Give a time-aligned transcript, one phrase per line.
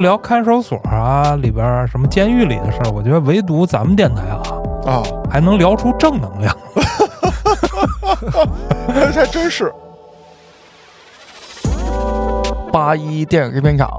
[0.00, 4.40] 聊看守所啊，里边什么监狱里的事儿，我觉得唯独咱们电台啊
[4.86, 6.56] 啊，还能聊出正能量。
[8.88, 9.70] 还真是。
[12.72, 13.90] 八一电影制片厂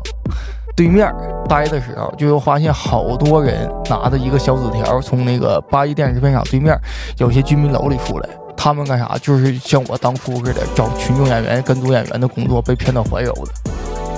[0.76, 1.14] 对面
[1.48, 6.76] 待的时候，就又发现好多人拿着一个小纸条，从那个八一电影制片厂对面
[7.18, 8.30] 有些居民楼里出来。
[8.58, 9.16] 他们干啥？
[9.22, 13.71] 就是像我当初似的，找群众演员、跟组演员的工作，被骗到怀柔的。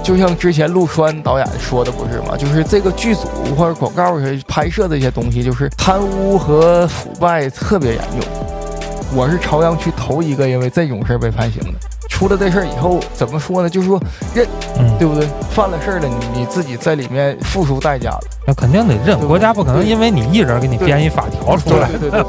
[0.04, 2.36] 就像之前陆川导演说的不是吗？
[2.38, 8.20] 就是这个剧组或者广告拍摄这些东西，就是贪污和腐败特别严重。
[9.16, 11.80] 我是朝阳区头一个因为这种事儿被判刑的。
[12.10, 13.70] 出了这事儿以后，怎么说呢？
[13.70, 14.00] 就是说
[14.36, 14.46] 认，
[15.00, 15.28] 对不对？
[15.52, 19.18] 犯了事儿了，你你自己在里面付出代价了，那肯定得认。
[19.28, 21.90] 国家不可能因为你一人给你编一法条出来。
[21.90, 22.24] 对对对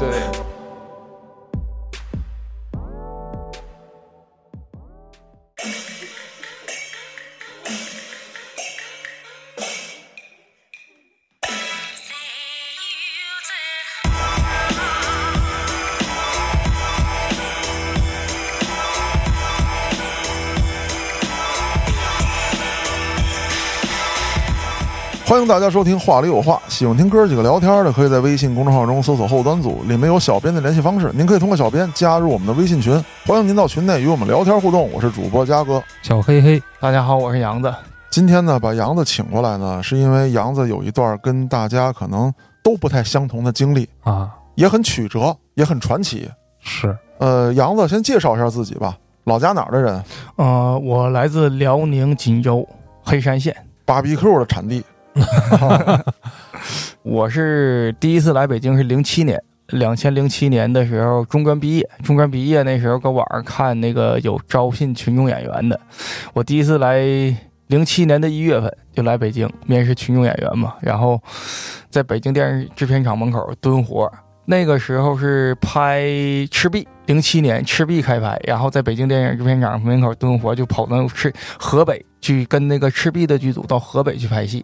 [25.45, 32.91] 迎大家收听《话里有话》，喜欢听哥几个聊天的，可以在微信公众号中搜索“后端组”，里面有小编的联系方式，您可以通过小编加入我们的微信群。
[33.27, 34.91] 欢迎您到群内与我们聊天互动。
[34.91, 37.71] 我是主播嘉哥，小黑黑，大家好，我是杨子。
[38.09, 46.27] 今天呢，把杨子请过来呢，是因为杨子有一段跟大家可能都不太相同的经历啊，也很曲折，也很传奇。
[46.59, 50.03] 是，呃，杨子先介绍一下自己吧，老家哪儿的人？
[50.37, 52.67] 呃，我来自辽宁锦州
[53.03, 54.83] 黑山县芭比 Q 的产地。
[55.15, 56.05] 哈 哈
[57.03, 65.79] 我是第一次来北京是零七年，两千零七年的时候中专毕业，中专毕业那时候搁网上看那个有招聘群众演员的，
[66.33, 66.99] 我第一次来
[67.67, 71.21] 零七年的一月份就来北京面试群众演员嘛，然后
[71.89, 74.11] 在北京电视制片厂门口蹲活。
[74.47, 76.01] 那个时候是拍
[76.49, 84.63] 《赤壁》，零七年《赤壁》开拍，然后在北京电影制片厂门口蹲活，就跑到赤河北去跟那个《赤壁》的剧组到河北去拍戏。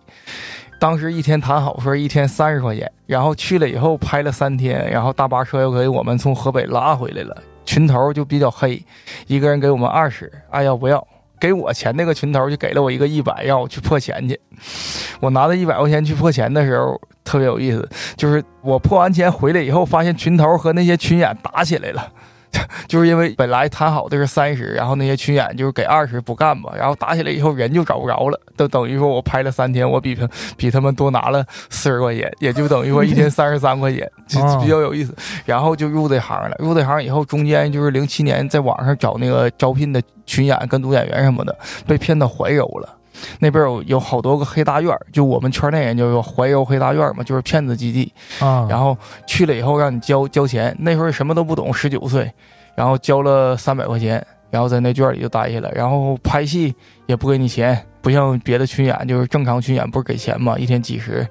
[0.79, 7.35] 当时一天谈好说一天三十块钱，然后去了以后拍了三天，然后大巴车又给我们从河北拉回来了。
[7.65, 8.79] 群头就比较黑，
[9.25, 11.05] 一个人给我们二十，爱要不要？
[11.39, 14.39] 给我钱那个群头就给了我一个一百，让我去破钱去。
[15.19, 17.01] 我拿着一百块钱去破钱的时候。
[17.23, 22.11] 特别有意思，就是我破完钱回来以后，发现群头和那些群演打起来了，
[22.87, 30.27] 就是因为本来谈好的是三十，然后那些群演就是给二十不干嘛，然后打起来以后人就找不着了，都等于说我拍了三天，我比他
[30.57, 35.15] 比他们多拿了四十块钱，也就等于说一天 三十三块钱，就比较有意思。
[35.45, 42.97] 然后就入这行了，入这行以后，中间就是零七年在网上找那个招聘的群演跟读演员什么的，被骗到怀柔了。
[43.39, 48.67] 那边有有好多个黑大院，就我们圈内人就有怀柔黑大院嘛，就是骗子基地啊。
[48.69, 52.31] 然后去了以后让你交交钱，那时候什么都不懂，十九岁，
[52.75, 55.69] 然后交了三百块钱，然后在那圈里就待下来。
[55.71, 56.73] 然后拍戏
[57.05, 61.27] 也不给你钱，不像别的群演，就是正常群演不是给钱嘛，一天几十。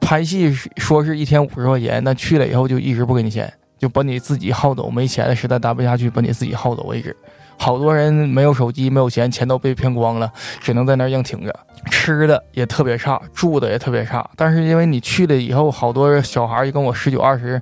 [0.00, 7.16] 拍戏说是一天五十块钱，那去了以后就一直不给你钱，就把你自己耗走，没钱了实在待不下去，把你自己耗走为止。
[7.58, 10.30] 好多人没有手机，没有钱，钱都被骗光了，
[10.60, 11.54] 只能在那儿硬挺着。
[11.90, 14.28] 吃的也特别差，住的也特别差。
[14.34, 17.60] 但是因为你去了以后，好多小孩儿跟我十九二十，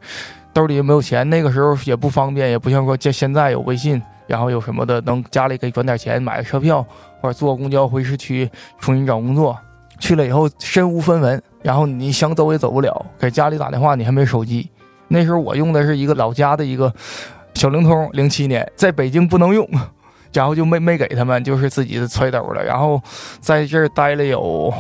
[0.52, 1.28] 兜里也没有钱。
[1.28, 6.84] 那个时候也不方便，也不像说像现在有微信，然后有什么的能家里给转点钱买个车票，
[7.20, 8.50] 或者坐公交回市区
[8.80, 9.56] 重新找工作。
[9.98, 14.70] 去了以后身无分文，然后你想走也走不了，给家里打电话你还没手机。
[15.08, 16.92] 那时候我用的是一个老家的一个。
[17.54, 19.68] 小灵通，零七年在北京不能用，
[20.32, 22.62] 然后就没没给他们，就是自己揣兜了。
[22.62, 23.00] 然后
[23.40, 24.72] 在这儿待了有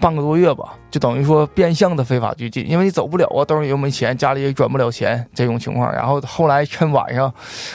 [0.00, 5.92] 半个多月吧，就等于说变相的非法拘禁，因为你走不了啊，兜里又没钱，家里也转不了钱这种情况。
[5.92, 7.32] 然后后来趁晚上，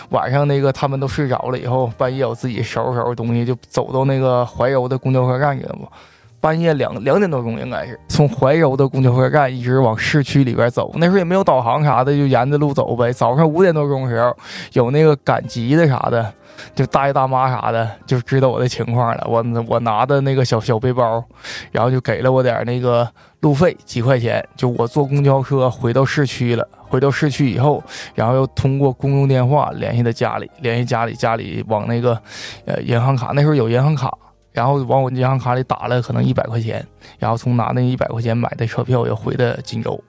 [0.09, 5.88] 晚上那个他们都睡着了以后，半夜我自己收拾收拾东西，就走到那个怀柔的公交车站去了嘛。
[6.41, 10.91] 半夜两两点多钟，应该是从怀柔的公交车站一直往市区里边走。
[10.95, 13.12] 那时候也没有导航啥的，就沿着路走呗。
[13.12, 14.36] 早上五点多钟的时候，
[14.74, 16.33] 有那个赶集的啥的，
[16.74, 19.25] 就大爷大妈啥的，就知道我的情况了。
[19.27, 21.24] 我我拿的那个小小背包，
[21.71, 23.07] 然后就给了我点那个
[23.41, 24.44] 路费几块钱。
[24.56, 26.68] 就我坐公交车回到市区了。
[26.89, 27.83] 回到市区以后，
[28.15, 32.19] 然后又通过公用电话联系的家里，联系家里，家里往那个
[32.65, 34.12] 呃银行卡，那时候有银行卡。
[34.51, 36.86] 然后往我银行卡里打了可能一百块钱，
[37.18, 40.01] 然后从拿那一百块钱买的车票又回的锦州，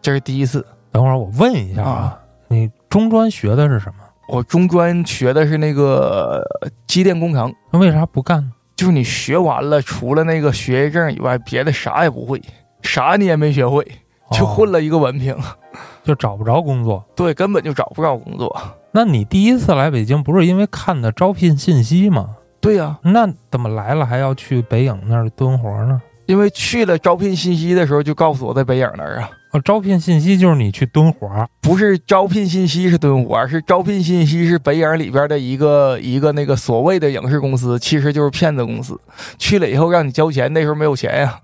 [0.00, 0.64] 这是第一次。
[0.90, 2.18] 等会儿我问一下啊，
[2.48, 4.04] 你中专学的是什么？
[4.28, 6.42] 我中专学的是那个
[6.86, 7.54] 机电工程。
[7.70, 8.52] 那为啥不干？
[8.76, 12.40] 就是你学完了，除了那个学业证以外，别的啥也不会，
[12.82, 13.86] 啥你也没学会，
[14.32, 15.36] 就混哦，了一个文凭。
[16.04, 17.04] 就找不着工作。
[17.14, 18.56] 对，根本就找不着工作。
[18.92, 22.30] 那你第一次来北京不是因为看的招聘信息吗？
[22.68, 26.00] 对呀、那怎么来了还要去北影那儿蹲活呢？
[26.26, 39.00] 因为去了招聘信息的时候就告诉我在北影那儿啊，哦，招聘信息就是你去蹲活儿不是招聘信息是蹲活，是招聘信息是北影里边的一个一个那个所谓的影视公司，其实就是骗子公司。
[39.38, 41.38] 去了以后让你交钱，那时候没有钱呀、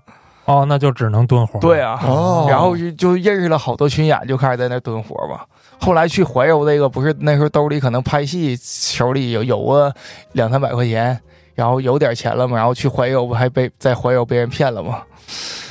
[0.45, 1.61] 哦，那就只能蹲活儿。
[1.61, 5.41] 对啊，哦然后就就认识了好多群演，就开始在那蹲活嘛。
[5.79, 9.93] 后来去怀柔那个，不是那时候兜里可能拍戏手里有有个
[10.33, 11.19] 两三百块钱，
[11.53, 15.03] 然后有点钱了嘛，然后去怀柔不还被在怀柔被人骗了吗？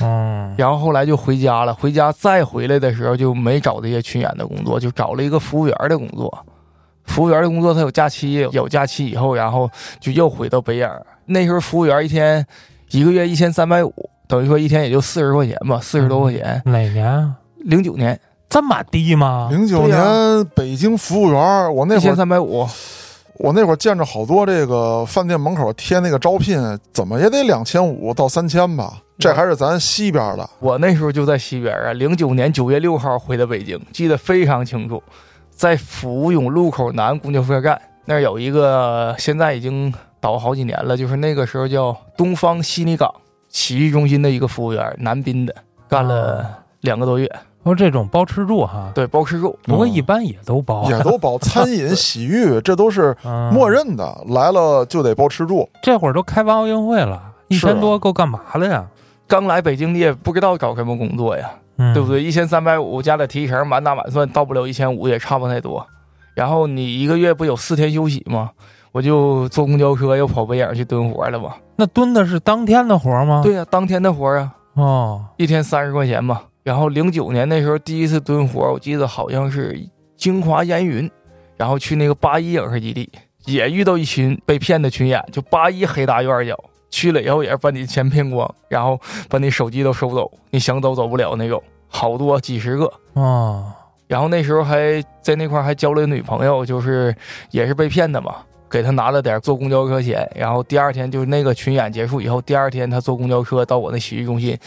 [0.01, 6.45] 嗯，然后后来就回家了，回家再回来的时候就没找这些群演的工作，就找了一个服务员的工作。
[7.05, 9.69] 服务员的工作他有假期，有假期以后，然后
[9.99, 10.89] 就又回到北影。
[11.25, 12.45] 那时候服务员一天
[12.89, 13.93] 一个月一千三百五，
[14.27, 16.61] 等于说一天也就四十块钱吧，四十多块钱。
[16.65, 17.35] 哪年啊？
[17.59, 18.19] 零九年
[18.49, 19.49] 这么低吗？
[19.51, 22.65] 零九年北京服务员，我那一千会儿三百五，
[23.35, 26.57] 我那会儿见着好多这个饭店门口贴那个招聘，
[26.93, 28.93] 怎么也得两千五到三千吧？
[29.17, 30.49] 这还是咱西边的。
[30.59, 35.01] 我那时候就在西边啊，零九年九月六号回的北京，记得非常清楚，
[35.49, 43.09] 在福永路口南公交车站那儿有一个，现在已经倒好几年了，就是那个时候叫东方悉尼港
[43.49, 45.55] 洗浴中心的一个服务员，南滨的，
[45.89, 46.45] 干了
[46.81, 47.29] 两个多月，
[47.65, 49.57] 哦，这种包吃住哈，对，包吃住。
[49.63, 53.69] 不过一般也都包，也都包 餐饮、洗浴，这都是嗯默。
[53.69, 55.67] 认的，来了就得包吃住。
[55.81, 58.85] 这会儿都开完奥运会了，一千多够干嘛了呀？
[59.27, 62.09] 刚来北京，你也不知道找什么工作呀，嗯，对不？
[62.09, 62.23] 对？
[62.23, 65.83] 一千三百五加点提成，满打满算到不了一千五，也差不太多。
[66.35, 68.51] 然后你一个月不有四天休息吗？
[68.91, 71.55] 我就坐公交车又跑北影去蹲活了嘛。
[71.77, 76.41] 那蹲的是当天的活吗？，对呀、当天的活啊，哦，一天三十块钱嘛。
[76.65, 79.79] 然后零九年那时候第一次蹲活，我记得好像是
[80.17, 81.09] 京华烟云，
[81.55, 83.07] 然后去那个八一影视基地，
[83.45, 86.57] 也遇到一群被骗的群演，就八一黑大院角。
[86.89, 92.91] 去了以后也是把你钱骗光，然后把你手机都收走，你想走走不了那种，好多几十个。
[93.13, 93.75] 啊，
[94.07, 97.13] 然后那时候还在那块还交了个女朋友，就是
[97.51, 98.37] 也是被骗的嘛，
[98.69, 100.27] 给他拿了点坐公交车钱。
[100.35, 104.57] 然后第二天就是那个群演结束以后，第二天他坐公交车到我那洗浴中心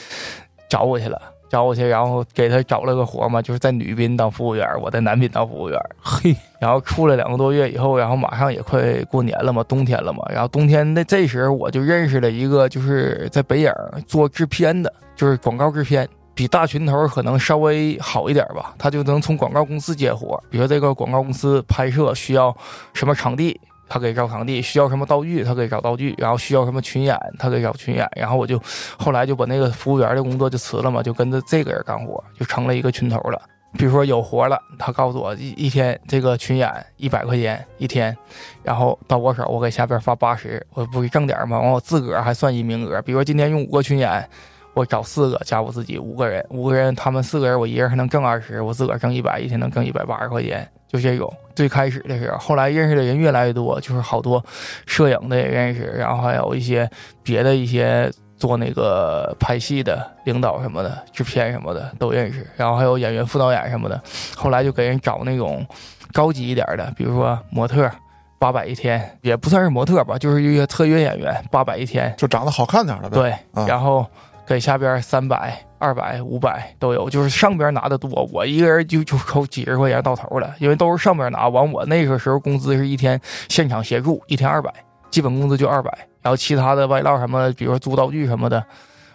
[0.69, 1.19] 找我去了，
[1.49, 5.79] 找我去，然后给他找了个活嘛，就是在女宾当服务员，我在男宾当服务员。
[6.03, 10.23] 嘿，然后处了两个多月以后，然后马上也快过年了嘛，冬天了嘛。
[10.31, 13.73] 然后冬天那这时候我就认识了一个，就是在北影
[14.07, 18.75] 做制片的，就是广告制片，比大群头可能稍微好一点吧。
[18.79, 22.55] 他就能从广告公司接活，比如这个广告公司拍摄需要
[22.93, 23.59] 什么场地。
[23.89, 28.61] 他给找场地，需要什么道具，他给找道具，然后需要什么群演，他给找群演，然后我就
[28.99, 33.41] 后来就把那个服务员的工作就辞了嘛，就跟着这个人干活，就成了一个群头了。
[33.77, 38.17] 比如说有活了，他告诉我一一天这个群演一百块钱一天，
[38.63, 41.61] 然后到我手我给下边发八十，我不是挣点吗？
[41.61, 44.27] 完我自个儿还算一名额，比如说今天用五个群演，
[44.73, 51.33] 我找四个加我自己五个人，五个人他们四个人我一人还能挣二十，我自个儿挣一百，一天能挣一百八十块钱，就这种。
[51.55, 54.45] 最开始的时候，后来认识的人越来越多，就是好多
[54.87, 56.89] 摄影的也认识，然后还有一些
[57.23, 64.01] 别的一些做那个拍戏的领导什么的、制片什么的都认识，然后还有演员、副导演什么的。
[64.37, 65.67] 后来就给人找那种
[66.13, 67.91] 高级一点的，比如说模特，
[68.39, 72.15] 八百一天，也不算是模特吧，就是一个特约演员，八百一天。
[72.17, 73.17] 就长得好看点的呗。
[73.17, 74.07] 对，啊然后
[74.47, 81.49] 给下边三百、二百、五百都有，就是上边拿的多，我一个人就就扣几十块钱到头了，因为都是上边拿。
[81.49, 84.73] 完我那个时候工资是一天现场协助，一天二百，
[85.11, 88.63] 基本工资就二百，然后其他的外劳什么，比如说租道具什么的，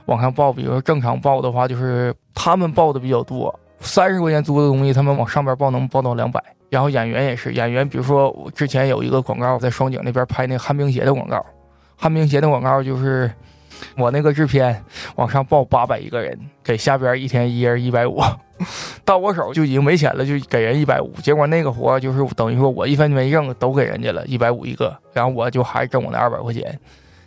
[0.05, 6.41] 往上报，比如说正常报的话，就是他们报的比较多，三十块钱租的东西，他们往上边报能报到两百。
[6.69, 11.45] 然后演员也是，演员比如说我之前有一个广告在双井那边拍那旱冰鞋的广告，
[11.95, 13.31] 旱冰鞋的广告就是
[13.97, 14.83] 我那个制片
[15.15, 18.21] 往上报八百一个人，给下边一天一人一百五，
[19.05, 21.11] 到我手就已经没钱了，就给人一百五。
[21.21, 26.79] 结果那个活就是等于说我一分没挣，都给人家了，一百五一个，然后我就还挣我那二百块钱，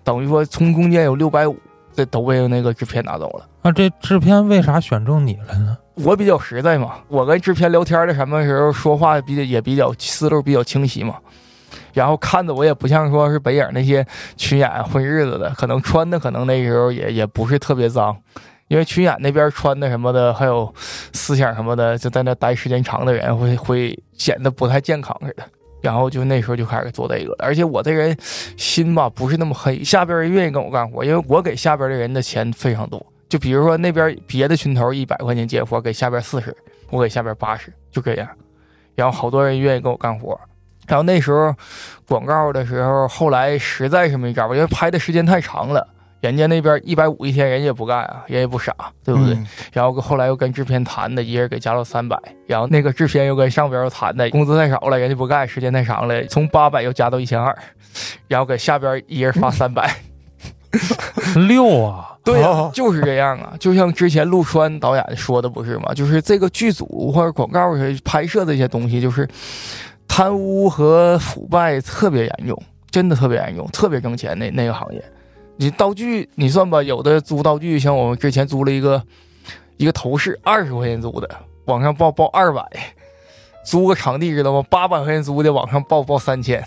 [0.05, 1.57] 等于说从中间有六百五，
[1.95, 3.47] 这都被那个制片拿走了。
[3.63, 5.77] 那这制片为啥选中你了呢？
[5.95, 11.17] 我比较实在嘛，我跟制片聊天的什么时候说话比较也比较思路比较清晰嘛，
[11.97, 18.15] 然后看着我也不像说是北影那些群演混日子的，可能穿的可能那时候也也不是特别脏，
[18.69, 20.71] 因为群演那边穿的什么的，还有
[21.15, 25.43] 思想什么的，就在那待时间长的人会会显得不太健康似的。
[25.81, 28.15] 然后就那时候就开始做这个，而且我这人
[28.59, 33.05] 心吧不是那么黑，下边人愿意跟我干活，因为我给下边的人的钱非常多。
[33.27, 36.55] 就比如说那边别的群头一百块钱接活，给下边四十，
[36.91, 38.29] 我给下边八十，就这样。
[38.95, 40.39] 然后好多人愿意跟我干活。
[40.87, 41.55] 然后那时候
[42.07, 45.87] 广告的时候，后来实在是没招，因为拍的时间太长了。
[46.21, 48.75] 人家那边一百五一天，人家也不干啊，人也不傻，
[49.05, 49.35] 对不对？
[49.35, 57.57] 嗯然后后来又跟制片谈的，一人给加到三百，然后那个制片又跟上边又谈的，工资太少了，人家不干，时间太长了，从八百又加到一千二，
[58.29, 59.95] 然后给下边一人发三百。
[61.49, 65.95] 六啊，对呀、哦就是这样啊，就像之前陆川导演说的不是吗？
[65.95, 67.73] 就是这个剧组或者广告
[68.05, 69.27] 拍摄这些东西，就是
[70.09, 75.05] 贪污和腐败特别严重，真的特别严重，特别挣钱那那个行业。
[75.57, 79.03] 你道具，你算吧，有的租道具，像我们之前租了一个
[79.77, 81.29] 一个头饰，二十块钱租的，
[81.65, 82.63] 网上报报二百，
[83.65, 84.63] 租个场地知道吗？
[84.69, 86.63] 八百块钱租的，网上报报三千。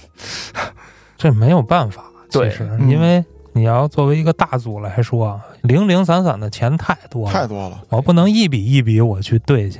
[1.17, 2.03] 这没有办法。
[2.29, 7.83] 其对实嗯因为你要作为一个大组来说，零零散散的钱太多了，太多了。
[7.89, 9.79] 我不能一笔一笔我去对去。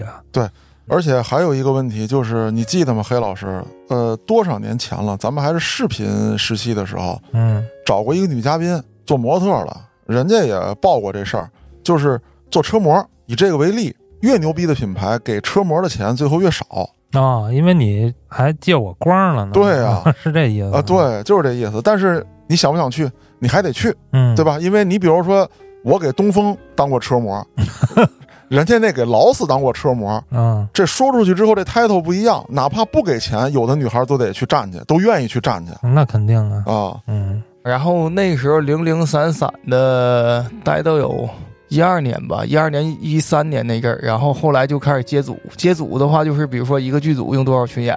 [0.90, 3.64] 而且还有一个问题就是，你记得吗，黑老师？
[3.90, 11.50] 呃，多少年前了，咱们还是视频时期的时候，嗯找过一个女嘉宾做模特了，人家也报过这事儿，
[11.84, 12.20] 就是
[12.52, 13.04] 做车模。
[13.26, 16.66] 以这个为例，越牛逼的品牌给车模的钱最后越少
[17.14, 19.52] 啊、因为你还借我光了呢。
[19.52, 21.82] 对啊， 是这意思啊，，对，就是这意思。
[21.84, 23.10] 但是你想不想去？
[23.40, 24.46] 你还得去，嗯，对？
[24.46, 24.60] 吧？
[24.60, 25.50] 因为你比如说，
[25.84, 27.44] 我给东风当过车模，
[28.50, 36.98] 人家那给劳斯当过车模，嗯，这说出去之后，这 title 不一样，哪怕不给钱，有的女孩都得去站去，都愿意去站去那肯定啊，啊。
[37.08, 41.30] 嗯然后那时候零零散散的待到有
[41.68, 45.38] 一二年吧，一二年一三年那阵儿，然后后来就开始接组。
[45.58, 47.96] 接组的话，就是比如说一个剧组用多少群演，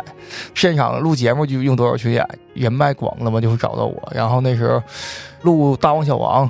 [0.52, 3.96] 现场录节目就用多少群演，人脉广了嘛，就会找到我。
[4.12, 4.82] 然后那时候
[5.42, 6.46] 录《大王小王》，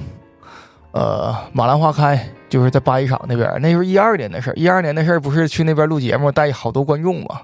[0.92, 2.16] 呃，《马兰花开》
[2.52, 4.52] 就是在八一厂那边，那时候一二年的事儿。
[4.56, 7.40] 一二年的事儿不是去那边录节目带好多观众嘛？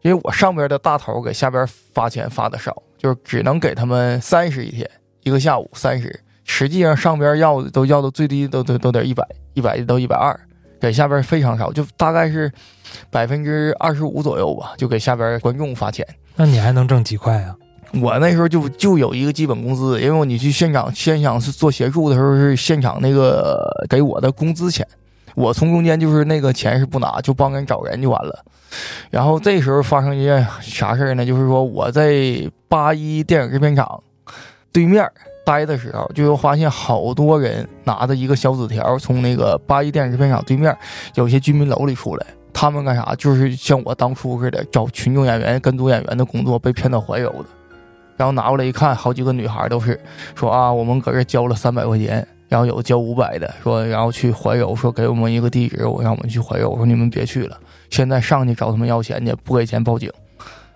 [0.00, 4.88] 因为我上边的大头给下边发钱发的少，就是只能给他们三十一天。
[5.24, 9.22] 一个下午三十，实际上上边要的都要到最低都都都得一百，
[9.52, 10.34] 一百到一百二，
[10.80, 12.50] 给下边非常少，就大概是
[13.10, 16.06] 百分之二十五左右吧，就给下边观众发钱。
[16.34, 17.54] 那你还能挣几块啊？
[17.94, 24.86] 我那时候就就有一个基本工资，因为你去现场现场是做协助的时候是现场那个给我的工资钱，
[25.34, 28.44] 我从中间就是那个钱是不拿，就帮人找人就完了。
[29.10, 31.24] 然后这时候发生一件啥事呢？
[31.24, 34.02] 就是说我在八一电影制片厂
[34.72, 35.08] 对面
[35.44, 40.76] 待的时候，就又发现好多人拿着一个小纸条从那个八一电影制片厂对面
[41.14, 42.26] 有些居民楼里出来。
[42.52, 43.14] 他们干啥？
[43.16, 47.44] 就是像我当初似的，找群众演员、跟组演员的工作，被骗到怀柔的。
[48.16, 50.00] 然后拿过来一看，好几个女孩都是
[50.34, 57.58] 说啊，我们搁这交了三百块钱，然后有交五百的，说然后去怀柔，说给我们一个地址，我让我们去怀柔，我说你们别去了，
[57.90, 60.10] 现在上去找他们要钱去，不给钱报警，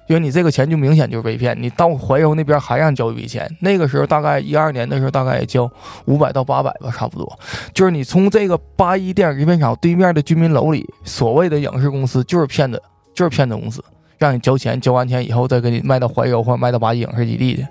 [0.09, 5.70] 因为你这个钱就明显就是被骗，你到怀柔那边还让交一笔钱，那个时候大概一二年的时候，大概也交
[6.06, 7.38] 五百到八百吧，差不多，
[7.73, 12.82] 就是你从这个八一电影制片厂对面的居民楼里，所谓的影视公司就是骗子，
[13.14, 13.82] 就是骗子公司。
[14.21, 17.67] 让你交钱，交完钱以后再给你卖到怀柔或者卖到八一影视基地去，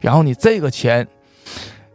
[0.00, 1.06] 然后你这个钱，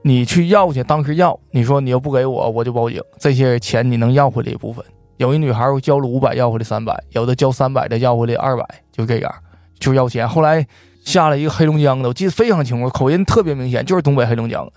[0.02, 3.02] 你去要去，当时要，你说你要不给我，我就报警。
[3.18, 4.84] 这些钱你能要回来一部分。
[5.16, 9.34] 有一女孩我交了五百，要回来三百；有的交三百的要回来二百，就这样，
[9.80, 10.28] 就要钱。
[10.28, 10.68] 后来
[11.06, 14.74] 下来一个黑龙江的，我记得非常清楚，口音特别明显，就是东北黑龙江的，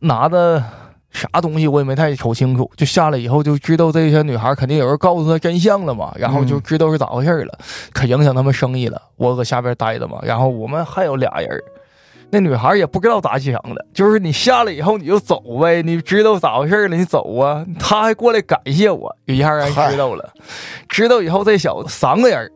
[0.00, 0.62] 拿的
[1.12, 7.58] 啥东西我也没太瞅清楚，就下来以后就知道这些女孩肯定有人告诉她真相了嘛，然后就知道是咋回事了，
[7.92, 9.00] 可影响他们生意了。
[9.16, 11.62] 我搁下边待着嘛，然后我们还有俩人，
[12.30, 20.32] 那女孩也不知道咋想的，就是你下来以后你就走呗，你知道咋回事了你走啊，她还过来感谢我，一下让人知道了，
[20.88, 22.50] 知道以后这小子三个人，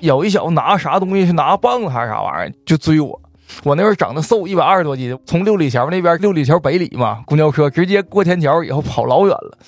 [0.00, 3.21] 有一小子拿啥东西是拿棒子还是啥玩意儿就追我。
[3.64, 9.58] 我那时候长得瘦，一百二十多斤，从六里桥那边六里桥北里嘛，公交车直接过天桥以后跑老远了，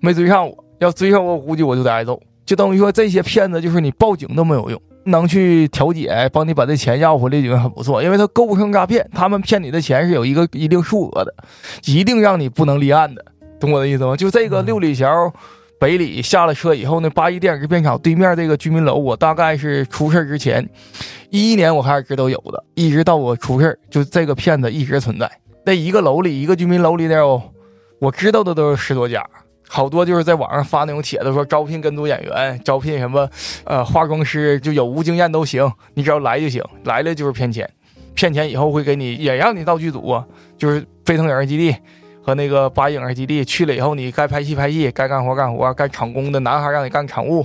[0.00, 0.64] 没追上我。
[0.80, 2.18] 要追上我，我估计我就得挨揍。
[2.46, 11.34] 就等于说这些骗子就是你报警都没有用，能去调解，帮你把这钱要回来已经很不错，因为他构不成诈骗，他们骗你的钱是有一个一定数额的，
[11.84, 13.22] 一定让你不能立案的，
[13.60, 14.16] 懂我的意思吗？
[14.16, 15.32] 就这个六里桥。
[15.80, 20.68] 北里下了车以后呢，八一电影制片厂对面这个居民楼，我大概是出事之前，
[21.30, 25.30] 一一年我开始知道有的，一直到我出事，就这个骗子一直存在。
[25.64, 27.40] 那一个楼里，一个居民楼里得有，
[27.98, 29.24] 我知道的都是十多家，
[29.70, 33.26] 好多就是在网上发那种帖子，说招聘跟读演员，招聘什么
[33.64, 37.66] 呃化妆师，就有无经验都行，你只要来就行，来了就是骗钱，
[38.12, 40.22] 骗钱以后会给你也让你到剧组，
[40.58, 41.74] 就是飞腾影视基地
[42.30, 47.44] 和那个八一影视基地去了以后，你该拍戏拍戏，该干活干活，该场工的男孩让你干场务，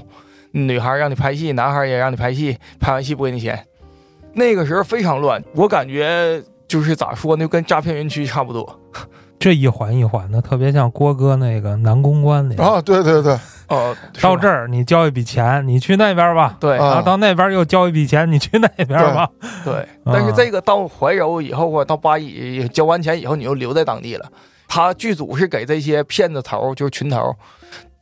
[0.52, 3.66] 女孩让你拍戏，男孩也让你拍戏，拍完戏不给你钱。
[4.34, 8.80] 那个时候非常乱，我感觉就是咋说呢，跟诈骗园区差不多。
[9.40, 13.36] 这一环一环的，特别像郭哥那个南公关里，啊，对对对，
[13.70, 19.28] 哦，到这儿儿你交一笔钱，你去那边吧，对啊然后到那边又交一笔钱，你去那边吧。
[19.64, 24.30] 对，但是这个到怀柔以后或者到八一交完钱以后，你又留在当地了。
[24.68, 27.36] 他剧组是给这些骗子头，就是群头，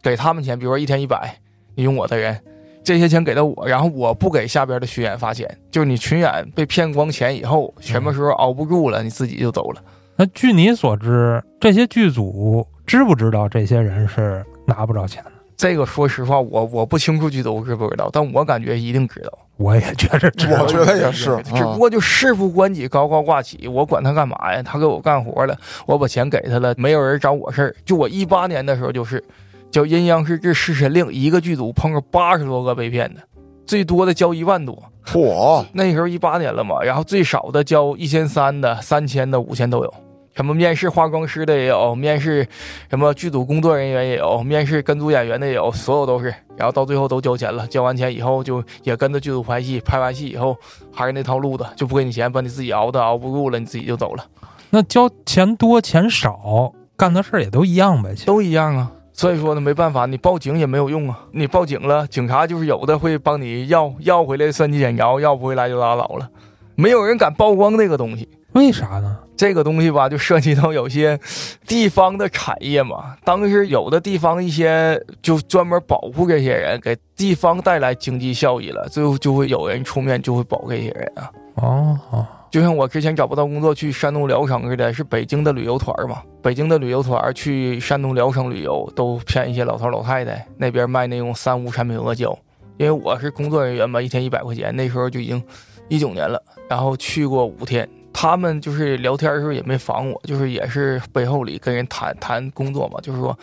[0.01, 1.37] 给他们钱，比如说一天一百，
[1.75, 2.39] 你用我的人，
[2.83, 9.81] 这些钱给到我，然后我不给下边的群演发钱，就是你群演被骗光钱以后，什么时候熬不住了，你自己就走了。
[10.15, 15.31] 那据你所知，这些剧组知不知道这些人是拿不着钱的？
[15.55, 19.31] 这个说实话，我我不清楚剧组知不知道，但我感觉一定知道。
[19.57, 24.61] 我也觉着我觉得也是只不过就事不关己，高高挂起，我管他干嘛呀？
[24.63, 25.55] 他给我干活了，
[25.85, 27.75] 我把钱给他了，没有人找我事儿。
[27.85, 29.23] 就我一八年的时候，就是
[29.69, 33.21] 叫阴阳师之弑神令，一个剧组碰着八十多个被骗的，
[33.65, 34.77] 最多的交一万多。
[35.05, 39.93] 嚯，那时候一八年了嘛，然后最少的交一千三的、三千的、五千都有。
[40.33, 42.47] 什么面试化妆师的也有，面试
[42.89, 46.33] 什么剧组工作人员也有，面试跟组演员的也有，所有都是。
[46.55, 50.57] 然后到最后都交钱了，交完钱以后就也跟着剧组拍戏，拍完戏以后
[50.91, 54.25] 还是那套路子，就不给你钱，把你自己熬的熬不住了，你自己就走了，
[54.71, 58.13] 那交钱多钱少，干的事儿也都一样呗。
[58.25, 58.91] 都一样啊。
[59.15, 61.19] 所以说呢，没办法，你报警也没有用啊。
[61.31, 66.27] 你报警了，警察就是有的会帮你要要回来算计剪着，要不回来就拉倒了，
[66.73, 68.27] 没有人敢曝光这个东西。
[68.53, 69.19] 为啥呢？
[69.35, 71.19] 这个东西吧，就涉及到有些
[71.67, 73.15] 地方的产业嘛。
[73.23, 81.31] 当时有的地方一些就专门保护这些人，给地方带来经济效益了，最后就会有人出面就会保这些人啊。
[81.55, 86.21] 哦哦，就像我之前找不到工作去山东聊城似的，是北京的旅游团嘛。
[86.41, 92.37] 北京的旅游团去山东聊城旅游，都骗一些老头老太太，那边卖那种三无产品阿胶。
[92.77, 95.41] 因为我是工作人员嘛，一天一百块钱，那时候就已经
[95.89, 97.87] 一九年了，然后去过五天。
[98.13, 103.37] 他们就是聊天的时候也没防我，就是也是背后里跟人谈谈工作嘛，就是说，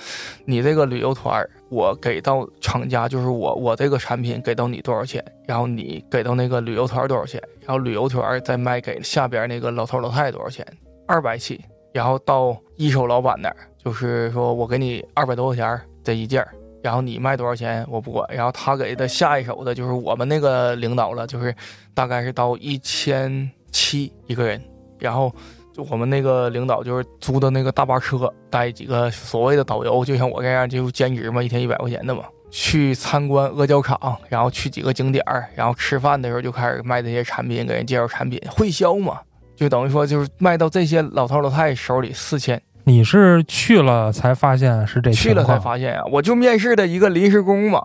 [0.45, 10.65] 你这个旅游团，我给到厂家，就是我我这个产品给到你多少钱，然后你给到那个旅游团多少钱，然后旅游团再卖给下边那个老头老太太多少钱，
[11.07, 11.61] 二百起，
[11.93, 16.47] 然后到一手老板那儿，就是说我给你二百多块钱这一件。
[16.83, 21.55] 然后你卖多少钱我不管，然后他给的下一手的就是我们那个领导了，就是
[21.93, 24.61] 大概是到一千七一个人，
[24.99, 25.35] 然后
[25.73, 39.21] 就我们那个领导就是租的那个大巴车，带几个所谓的导游，就像我这样就兼职嘛，一天一百块钱的嘛，去参观阿胶厂，然后去几个景点儿，然后吃饭的时候就开始卖这些产品，给人介绍产品，会销嘛，
[39.55, 42.61] 就等于说就是卖到这些老头老太太手里四千。
[42.85, 45.59] 你是去了才发现是这去了才？
[45.59, 47.81] 发现啊、我就面试的一个临时工嘛，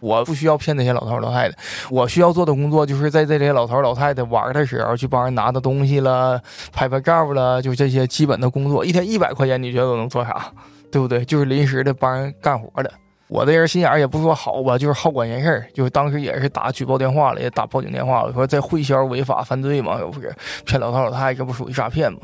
[0.00, 1.56] 我不需要骗那些老头老太太，
[1.90, 6.40] 我需要做的工作就是在这些老头老太太玩的时候去帮人拿的东西了、
[6.72, 10.52] 拍拍照了，就这些基本的工作，一天一百块钱，你觉得我能做啥？
[10.90, 11.24] 对不对？
[11.24, 12.90] 就是临时的帮人干活的。
[13.28, 15.66] 我这人心眼儿也不说好吧，就是好管闲事儿。
[15.74, 20.34] 就是当时也是打举报电话了，也打报警电话了，说在会销违法犯罪嘛，又不是
[20.64, 22.20] 骗老头老太太，这不属于诈骗吗？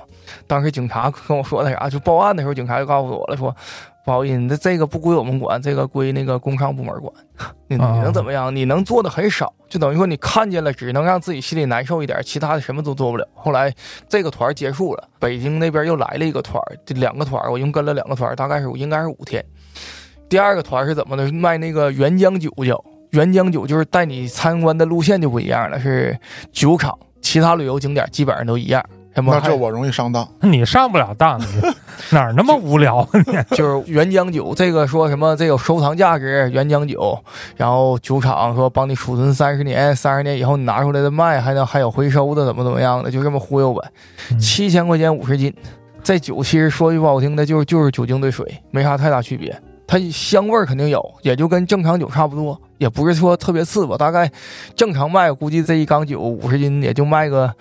[0.46, 3.54] 当时警察跟我说的啥，就报案的时候，警察就告诉我了，说
[4.04, 7.12] 不好意思，这这个不归我们管，这个归那个工商部门管。
[7.68, 8.54] 你你啊能怎么样？
[8.54, 13.26] 你能做的很少，就等于说你看见了，只能让自己心里难受一点，其他的什么都做不了。
[13.34, 13.72] 后来
[14.06, 19.42] 这个团结束了，北京那边又来了一个团，这两个团我一共跟了两个团，大概是应该是五天。
[20.28, 21.32] 第二个团是怎么的？
[21.32, 26.18] 卖那个原浆酒叫原浆酒，就是带你参观的路线就不一样了，是
[26.52, 28.84] 酒厂，其他旅游景点基本上都一样。
[29.16, 30.26] 那这我容易上当。
[30.40, 31.46] 你上不了当，你
[32.10, 33.32] 哪儿那么无聊啊你？
[33.56, 37.18] 就是原浆酒，这个说什么这有收藏价值，原浆酒，
[37.56, 43.80] 然后酒厂说帮你储存三十年，三十年以后你拿出来的卖，还能还有回收的，怎么怎么样的，就这么忽悠呗。
[44.30, 45.54] 嗯七千块钱五十斤，
[46.02, 49.56] 这酒其实说句不好听的，就是就是酒精兑水，没啥太大区别。
[49.86, 53.96] 它香味儿肯定有，也就跟正常酒差不多，也不是说特别次吧。
[53.98, 54.30] 大概
[54.74, 57.52] 正常卖，估计这一缸酒五十斤也就卖个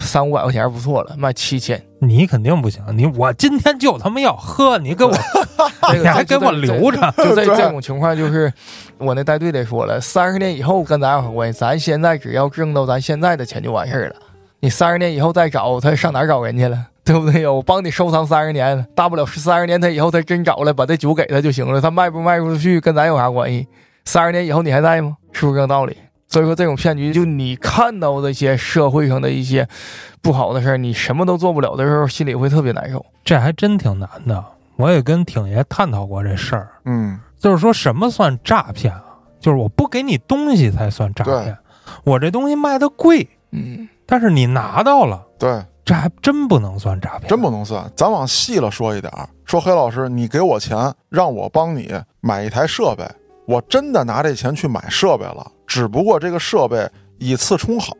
[0.00, 1.80] 三五百块钱不错了，卖七千。
[2.00, 5.12] 你肯定不行，你我今天就他妈要喝，你给我，
[5.92, 7.14] 这个你还给我留着。
[7.18, 8.52] 就这这种情况，就是
[8.98, 11.58] 我那带队的说了，三十年以后跟咱有啥关系？
[11.58, 14.16] 咱现在只要挣到咱现在的钱就完事儿了。
[14.60, 16.86] 你三十年以后再找他，上哪儿找人去了？
[17.04, 17.52] 对不对呀？
[17.52, 23.66] 我帮你收藏三十年，大不了是三十年他以后他真找来把这酒给他就行了，他卖不卖出去跟咱有啥关系？
[24.04, 25.16] 三十年以后你还在吗？
[25.32, 25.96] 是不是这个道理？
[26.30, 29.68] 所以说这种骗局，就你看到这些社会上的一些
[30.22, 33.04] 不好的事儿，你什么都做不了的时候，心里会特别难受。
[33.24, 34.42] 这还真挺难的。
[34.76, 39.04] 我也跟挺爷探讨过这事儿，嗯，就是说什么算诈骗啊？
[39.40, 41.58] 就是我不给你东西才算诈骗，
[42.04, 47.90] 我这东西卖的贵，嗯，但是你拿到了，对，这还真不能算诈骗，真不能算。
[47.96, 53.04] 咱往细了说一点儿，说黑老师，你给我钱让我帮你买一台设备，
[53.46, 56.84] 我真的拿这钱去买设备了，只不过这个设备
[57.18, 57.94] 以次充好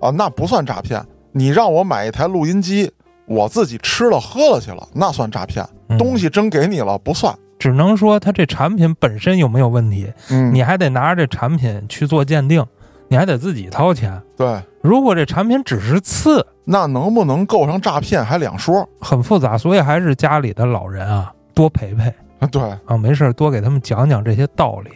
[0.00, 1.00] 啊，那不算诈骗。
[1.30, 2.90] 你让我买一台录音机，
[3.26, 5.64] 我自己吃了喝了去了，那算诈骗。
[5.88, 7.32] 嗯东西真给你了，不算。
[7.60, 12.66] 只能说它这产品本身有没有问题，嗯，你还得拿着这产品去做鉴定，
[13.06, 14.20] 你还得自己掏钱。
[14.36, 18.84] 对，如果这产品只是次，那能不能构成诈骗还两说。
[19.00, 22.12] 很复杂，所以还是家里的老人啊多陪陪
[22.50, 24.90] 对，啊，没事儿多给他们讲讲这些道理。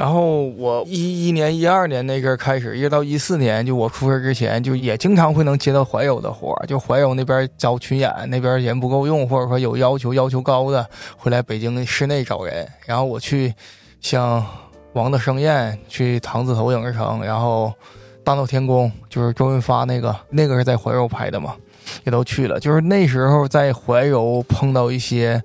[0.00, 12.66] 然后我一一年、一二年那阵儿开始，一直到一四年，就我出事之前，就也经常会能接到怀柔的活儿，就怀柔那边招群演，那边人不够用，或者说有要求要求高的，会来北京市内找人。
[12.86, 13.52] 然后我去
[14.00, 14.42] 像
[14.94, 17.70] 王的盛宴，去唐字头影视城，然后
[18.24, 21.54] 大闹天宫，就是周润发那个，那个是在怀柔拍的嘛，
[22.04, 22.58] 也都去了。
[22.58, 25.42] 就是那时候在怀柔碰到一些。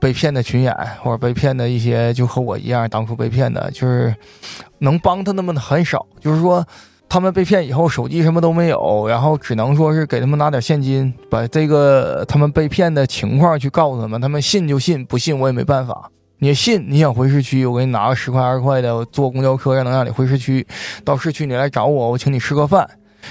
[0.00, 4.14] 被骗的群演，或者被骗的一些，就和我一样，当初被骗的，就是
[4.78, 6.06] 能帮他那么的很少。
[6.20, 6.64] 就是说，
[7.08, 16.10] 他们被骗以后，手机什么都没有，然后只能说是给他们拿点现金，把这个他们被骗的情况去告诉他们，他们信就信，不信我也没办法。
[16.38, 20.64] 你信，你想回市区，我给你拿个十块二十块的，坐公交车让能让你回市区，
[21.04, 22.88] 到市区你来找我，我请你吃个饭。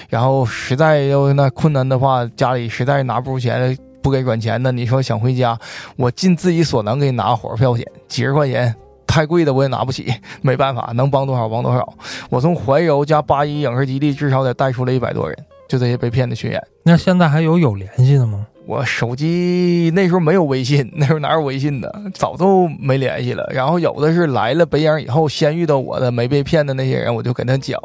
[0.10, 3.78] 然后实在要那困难的话，家里实在拿不出钱。
[4.02, 5.58] 不给转钱的，你说想回家，
[5.96, 8.74] 我尽自己所能给你拿火车票钱，几十块钱，
[9.06, 11.94] 太贵的我也拿不起， 没办法，能帮多少帮多少。
[12.30, 16.64] 我从怀柔加八一影视基地至少得带出来一百多人，就这些被骗的学员。
[16.84, 18.46] 那现在还有有联系的吗？
[18.68, 21.90] 我手机那时候没有微信，那时候哪有微信呢？
[22.14, 23.50] 早都没联系了。
[23.50, 27.82] 然后有的是来了北影以后，先遇到我的没被骗的那些人，我就跟他讲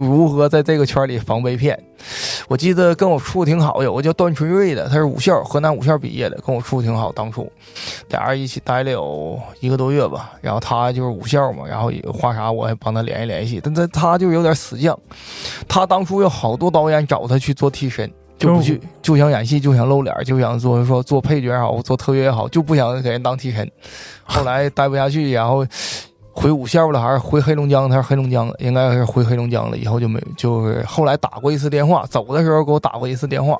[0.00, 1.80] 如何在这个圈里防被骗。
[2.48, 7.12] 我记得跟我处的挺好，有个叫段春瑞的，他是武校河南武校毕业的，跟我处的挺好。
[7.12, 7.48] 当初
[8.08, 10.32] 俩人一起待了有一个多月吧。
[10.40, 13.60] 然后他就是武校嘛，然后有话啥我还帮他联系联系。
[13.62, 14.96] 但他他就有点死犟，
[15.68, 18.10] 他当初有好多导演找他去做替身。
[18.38, 23.70] 就不去，就想演戏，就想露脸，就想做说做配角也好，做特约也好，就不想给人当替身。
[24.24, 25.66] 后来待不下去，然后
[26.32, 27.88] 回武校了，还是回黑龙江？
[27.88, 29.78] 他是黑龙江的，应该是回黑龙江了。
[29.78, 33.56] 以后就没，就是后来打过一次电话，走的时候给我打过一次电话，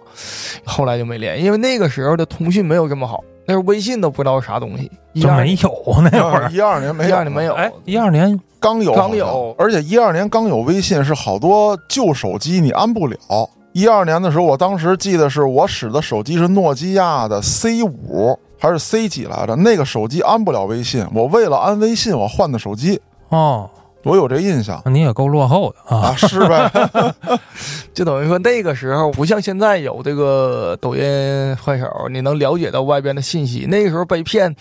[0.65, 5.71] 后来就没联系，因为那个时候的通讯没有这么好，那时候微信都不知道啥东西，就没有
[6.03, 6.51] 那会儿。
[6.53, 13.17] 一二年没有，一二年没有，哎，一二年刚有，刚有，而且一二年刚有微信，是好多旧手机你安不了。
[13.77, 19.55] 一二年的时候，我当时记得是我使的手机是诺基亚的 C 五还是 C 几来着？
[19.57, 22.99] 那个手机安不了微信，我为了安微信，我换的手机。
[23.29, 23.69] 哦，
[24.03, 24.81] 我有这印象。
[24.87, 26.09] 你也够落后的啊！
[26.09, 26.71] 啊，是呗？
[27.93, 33.67] 就等于说那个时候不像现在有这个抖音、快手，你能了解到外边的信息。
[33.69, 34.57] 那个时候被骗。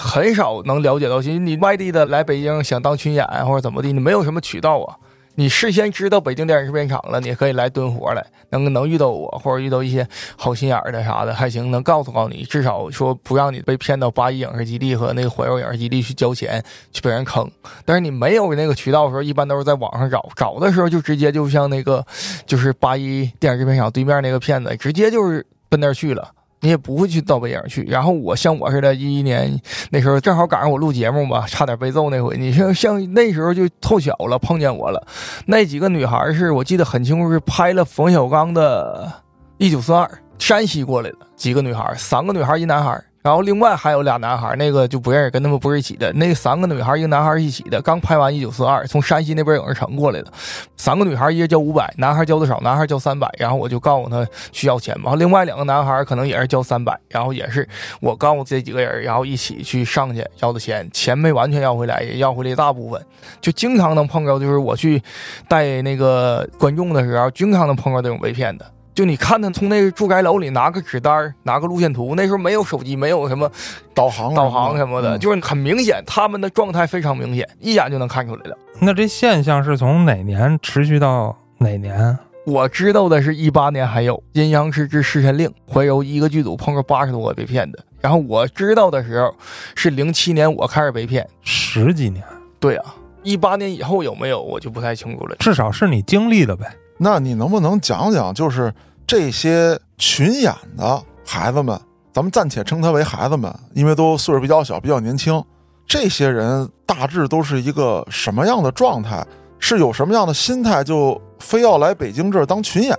[0.00, 4.94] 很少能了解到，其实你外地的来北京想当群演或者怎么地，你没有什么渠道啊。
[5.38, 10.04] 你事先知道北京电影制片厂了，你可以来蹲活来，能能遇到我，或者遇到一些
[10.36, 17.48] 好心眼的啥的还行，能告诉告诉你，至少说不让你被骗到八一影视基地和那个怀柔影视基地去交钱去被人坑。
[17.84, 22.04] 但是你没有那个渠道的时候，一般都是在网上找，找的时候就直接就像那个
[22.44, 26.32] 就是八一电影制片厂对面那个骗子，直接就是奔那儿去了。
[26.60, 32.36] 你也不会去到北影去，然后我像我似的，一一年那时候正好赶上我录节目吧，差点被揍那回。
[32.36, 35.06] 你像像那时候就凑巧了，碰见我了。
[35.46, 39.06] 那几个女孩是我记得很清楚，是拍了冯小刚的
[39.58, 40.04] 《一九四二》，
[40.38, 43.00] 山西过来的几个女孩，三个女孩一男孩。
[43.28, 46.10] 然后另外还有俩男孩，那个就不认识，跟他们不是一起的。
[46.14, 47.82] 那三个女孩，一个男孩一起的。
[47.82, 50.32] 刚拍完《一九四二》，从山西那边影视城过来的。
[50.78, 53.30] 三个女孩，一人交五百，男孩交的少，男孩交三百。
[53.36, 55.14] 然后我就告诉他需要钱嘛。
[55.14, 57.68] 另外两个男孩可能也是交三百，然后也是
[58.00, 62.98] 我告诉这几个人，然后一起去上去要的钱，钱没完全要回来，也要回来一大部分。
[63.42, 65.02] 就经常能碰到，就是我去
[65.46, 68.64] 带那个观众的时候，经常能碰到这种被骗的。
[68.98, 73.48] 就你看他从那个住宅楼里拿个纸单拿个路线图，那时候没有手机，没有什么
[73.94, 78.58] 导航、导航什么的，嗯就是很明显，他们的状态非常明显，一眼就能看出来了。
[78.80, 82.18] 那这现象是从哪年持续到哪年？
[82.44, 87.78] 我知道的是一八年还有《阴阳师之弑神令》，怀柔一个剧组碰着八十多个被骗的。
[88.00, 89.32] 然后我知道的时候
[89.76, 92.24] 是零七年我开始被骗，十几年，
[92.58, 95.36] 对啊，一八年以后有没有我就不太清楚了。
[95.38, 96.66] 至少是你经历的呗。
[97.00, 98.74] 那你能不能讲讲，就是
[99.08, 101.80] 这些群演的孩子们，
[102.12, 105.42] 咱们暂且称他为孩子们，因为都岁数比较小，比较年轻。
[105.86, 109.26] 这些人大致都是一个什么样的状态？
[109.58, 112.94] 是有什么样的心态，就非要来北京这儿当群演？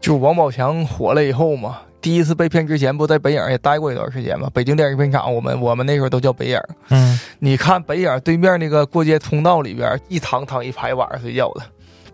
[0.00, 4.48] 就王宝强火了以后嘛，第一次被骗之前不在北影也待过一段时间嘛？
[4.54, 6.58] 北京电影片厂，我们我们那时候都叫北影。
[6.88, 11.60] 嗯，你看北影对面那个过街通道里边，一躺躺一排，晚上睡觉的，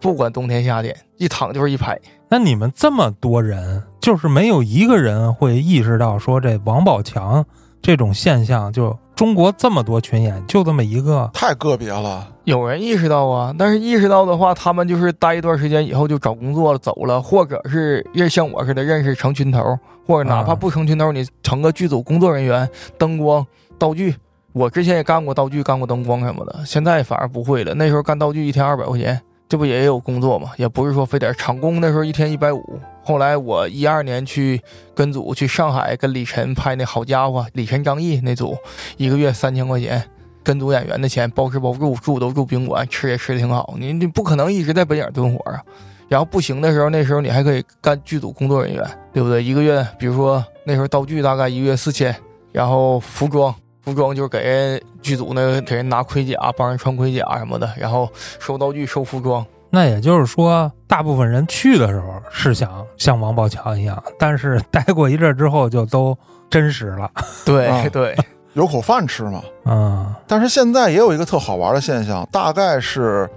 [0.01, 1.97] 不管冬天夏天，一躺就是一排。
[2.29, 7.45] 那你们这么多人，就是没有一个人会意识到说这王宝强
[7.81, 12.27] 这种现象，就中国这么多群演，就这么一个，太个别了。
[12.43, 23.47] 有人意识到啊，但是意识到的话，他们就是待一段时间以后就找工作了，走了，或者是认像我似的认识成群头，或者哪怕不成群头，你成个剧组工作人员、灯光、
[23.79, 24.15] 道具。
[24.53, 27.75] 我之前也干过道具，干过灯光什么的，现在反而不会了。
[27.75, 30.51] 那时候干道具一天二百块钱，这不也有工作吗？
[30.57, 32.81] 也不是说非得厂工，那时候一天一百五。
[33.03, 34.61] 后来我一二年去
[34.95, 38.57] 跟组去上海跟李晨拍那好家伙，李晨张译那组，
[38.97, 40.03] 一个月三千块钱。
[40.43, 43.75] 跟组演员的钱包吃包住，住都住宾馆，吃也吃的挺好。
[43.79, 45.61] 你你不可能一直在北影蹲活啊。
[46.09, 48.81] 然后不行的时候，那时候你还可以干剧组工作人员，
[49.13, 49.43] 对不对？
[49.43, 52.15] 一个月，比如说那时候道具大概一个月四千，
[52.53, 58.09] 然后服装，服装就是给人剧组那个给人拿盔甲，帮人穿盔甲什么的，然后
[58.41, 59.47] 收道具、收服装。
[59.71, 66.17] 那也就是说，大部分人去的时候是想像王宝强一样，但是待过一阵之后就都
[66.51, 67.09] 真实了。
[67.47, 68.17] 对对。
[68.55, 69.43] 有口饭吃嘛？
[69.67, 73.29] 嗯，但是现在也有一个特好玩的现象，大概是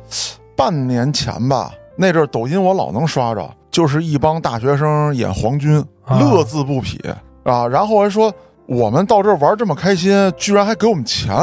[0.55, 6.97] 半年前吧，那阵抖音我老能刷着，就是一帮大学生演皇军，乐字不疲
[7.43, 7.67] 啊。
[7.67, 8.33] 然后还说
[8.69, 11.35] 我们到这儿玩这么开心，居然还给我们钱，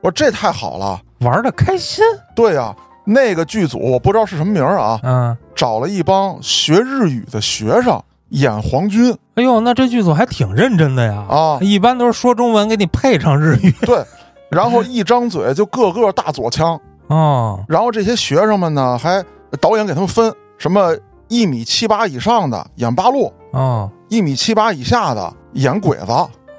[0.00, 2.02] 我说这太好了，玩的开心。
[2.34, 8.02] 对呀，那个剧组我不知道是什么名啊，嗯，找了一帮学日语的学生。
[8.30, 11.26] 演皇军，哎呦，那这剧组还挺认真的呀！
[11.28, 13.72] 啊，一般都是说中文给你配上日语。
[13.82, 14.04] 对，
[14.48, 17.58] 然后一张嘴就个个大左枪哦。
[17.66, 19.20] 然后这些学生们呢，还
[19.60, 26.06] 导演给他们分什么一米七八以上的演八路啊，一米七八以下的演鬼子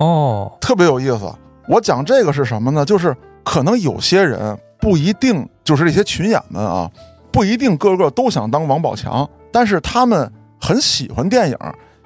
[0.02, 1.32] 哦，特别有意思。
[1.68, 2.84] 我讲这个是什么呢？
[2.84, 6.92] 就是可能有些人不一定就是这些群演们啊，
[7.32, 10.32] 不一定个个都想当王宝强，但是他们。
[10.64, 11.58] 很喜欢电影，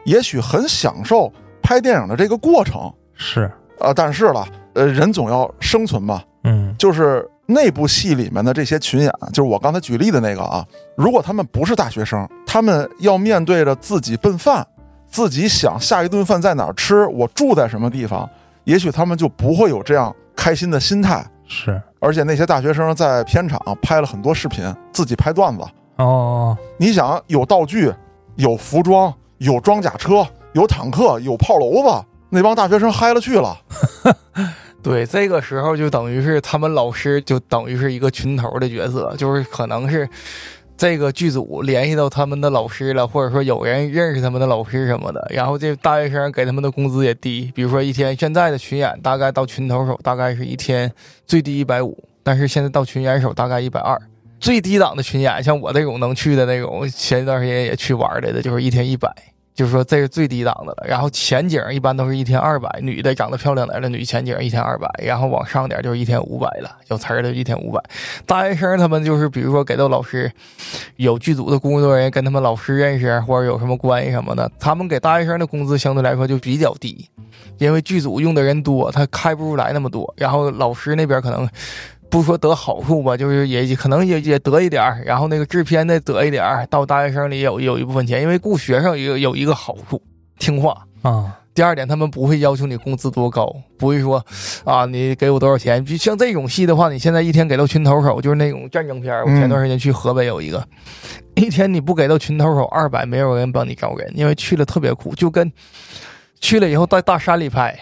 [0.05, 1.29] 也许很享受
[1.61, 14.65] 拍电影的这个过程，是啊，但是了，呃，人总要生存嘛，嗯，就是那部戏里面的这些群演，就是我刚才举例的那个啊，如果他们不是大学生，他们要面对着自己奔饭，
[15.15, 18.29] 自己想下一顿饭在哪儿吃，我住在什么地方，
[18.65, 25.63] 也许他们就不会有这样开心的心态，是，而且那些大学生在片场拍了很多视频，自己拍段子，
[25.95, 27.93] 哦，你想有道具。
[28.35, 33.57] 有服装，有装甲车，有坦克，有炮楼子，那帮大学生嗨了去了。
[34.83, 40.05] 对，这个时候就等于是他们老师就等于是一个群头的角色，就是可能是
[40.77, 50.91] 这个剧组联系到他们的老师了，或者说有人认识他们的老师什么的，然后这大学生给他们的工资也低，比如说一天现在的群演大概到群头手大概是一天
[51.25, 53.97] 最低一百五，但是现在到群演手大概一百二。
[54.37, 59.09] 最低档的群演，像我这种能去的那种，前一段时间也去玩来的，就是一天一百，
[59.55, 60.85] 就是说这是最低档的了。
[60.87, 67.81] 然后前景一般都是一天二百，女的长得漂亮点的女前景一天二百，然后往上点就是一天五百了，有词儿的一天五百。
[68.27, 70.31] 大学生他们就是比如说给到老师，
[70.97, 77.09] 有剧组的工作人员跟他们老师认识或者有什么关系什么的，他们给大学生的工资相对来说就比较低，
[77.57, 80.13] 因为剧组用的人多，他开不出来那么多。
[80.17, 81.49] 然后老师那边可能。
[82.09, 90.01] 不说得好处吧，就是也可能也也得一点儿，然后那个制片的得一点儿，到大学生里有有一部分钱，因为雇学生有有一个好处，
[90.39, 91.39] 听话啊。
[91.53, 94.21] 第二点，他们不会要求你工资多高，不会说
[94.65, 95.85] 啊，你给我多少钱。
[95.85, 99.17] 就像这种戏的话，你现在一天给到群头手，就是那种战争片。
[99.21, 100.61] 我前段时间去河北有一个，
[101.35, 105.49] 一天你不给到群头手二百，没有人帮你招人，因为去了特别苦，就跟
[106.41, 107.73] 去了以后在大山里拍，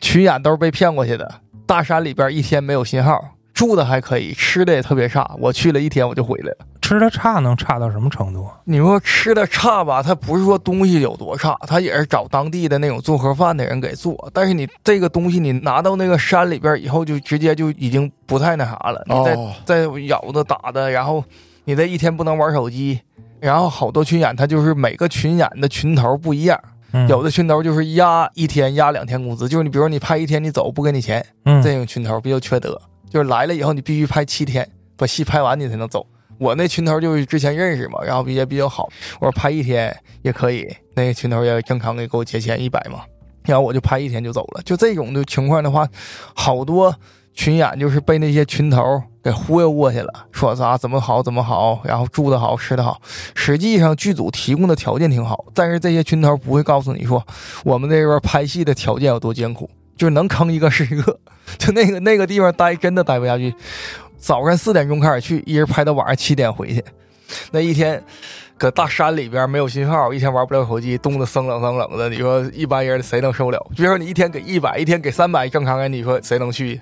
[0.00, 1.30] 群演都是被骗过去的，
[1.66, 3.33] 大山里边一天没有信号。
[3.54, 5.30] 住的还可以，吃的也特别差。
[5.38, 6.58] 我去了一天，我就回来了。
[6.82, 8.46] 吃的差能差到什么程度？
[8.64, 14.28] 你说吃的差吧，他不是说东西有多差，他也是找当地的那种做盒饭的人给做。
[14.34, 19.02] 但是你这个东西你拿到那个山里边以后，就直接就已经不太那啥了。
[19.06, 21.24] 你再再咬的打的，然后
[21.64, 23.00] 你这一天不能玩手机，
[23.40, 26.60] 然后好多群演，他就是每个群演的群头不一样，
[26.92, 32.78] 嗯有的群头就是压一天、压两天工资，就是你比如说你拍一天你走不给你钱，嗯这种群头比较缺德，
[33.14, 36.04] 就是来了以后你必须拍七天，把戏拍完你才能走。
[36.36, 38.88] 我那群头就是之前认识嘛，然后也比较好，
[39.20, 43.02] 我说拍一天也可以，那个群头也正常给给我结钱一百嘛，
[43.44, 44.62] 然后我就拍一天就走了。
[44.64, 45.88] 就这种的情况的话，
[46.34, 46.92] 好多
[47.34, 53.00] 群演就是被那些群头给忽悠过去了，说啥怎么好怎么好，然后住的好吃的好，
[53.36, 57.24] 实际上剧组提供的条件挺好，但是这些群头不会告诉你说
[57.62, 61.18] 我们这边拍戏的条件有多艰苦，就是能坑一个是一个，
[61.58, 63.54] 就那个那个地方待真的待不下去。
[64.18, 66.82] 早上四点钟开始去，一直拍到晚上七点回去，
[67.50, 68.02] 那一天
[68.56, 72.08] 搁大山里边没有信号，一天玩不了手机，冻得生冷生冷的。
[72.08, 73.58] 你说一般人谁能受了？
[73.76, 76.80] 比如说你一天给一百，一天给三百，正常人你说谁能去？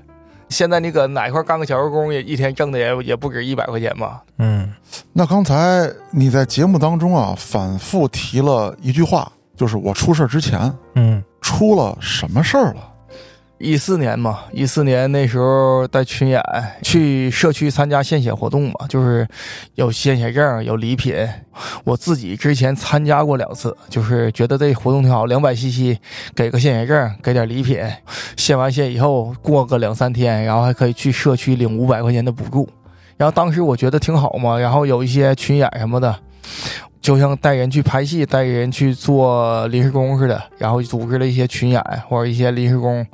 [0.49, 4.23] 现在你搁哪块干个小时工，也一天挣的也也不止一百块钱吧？
[4.39, 4.73] 嗯
[5.13, 12.92] 那刚才你在节目当中啊，反复提了一句话，就是我出事儿之前嗯出了什么事儿了？
[13.63, 16.43] 一四年嘛，一四年那时候带群演
[16.83, 19.25] 去社区参加献血活动嘛，就是
[19.77, 21.15] 有献血证，有礼品。
[21.85, 25.97] 我自己之前参加过两次，就是觉得这活动挺好，两百 CC
[26.35, 27.79] 给个献血证，给点礼品。
[28.37, 32.69] 献完血以后过个两三天，然后还可以去社区领五百块钱的补助。
[33.17, 36.19] 然后当时我觉得挺好嘛，然后有一些群演什么的，
[37.03, 43.05] 就像带人去拍戏、带人去做临时工似的，然后组织了一些群演或者一些临时工，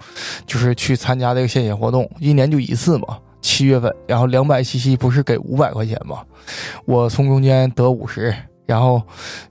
[0.46, 6.18] 就是去参加这个献血活动，一年就一次嘛，七月份，然后两百 CC 不是给五百块钱嘛，
[6.84, 8.34] 我从中间得五十。
[8.68, 9.00] 然后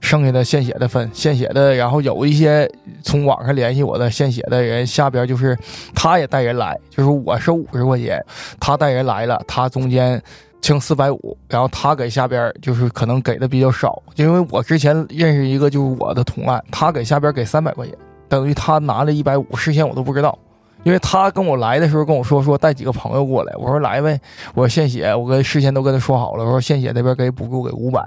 [0.00, 2.70] 剩下的献血的分，献血的，然后有一些
[3.02, 5.58] 从网上联系我的献血的人，下边就是
[5.92, 8.24] 他也带人来，就是我收五十块钱，
[8.60, 10.22] 他带人来了，他中间
[10.60, 17.94] 剩四百五，然后他给下边就是可能给的比较少，因为我之前认识一个就是我的同案，他给下边给三百块钱，
[18.28, 20.38] 等于他拿了一百五，事先我都不知道。
[20.84, 24.18] 因为他跟我来的时候跟我说说带几个朋友过来，我说来呗，
[24.54, 28.00] 我献血，我跟事先都跟他说好了，我说献血那边给补助给五百，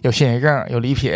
[0.00, 1.12] 有献血证，有礼品，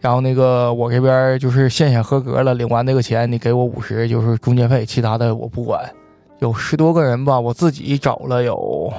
[0.00, 5.84] 然后那个我这边就是献血合格了，领完这个钱你给我五十，就是中介费，其他的我不管。
[6.38, 8.92] 有十多个人吧，我自己找了有五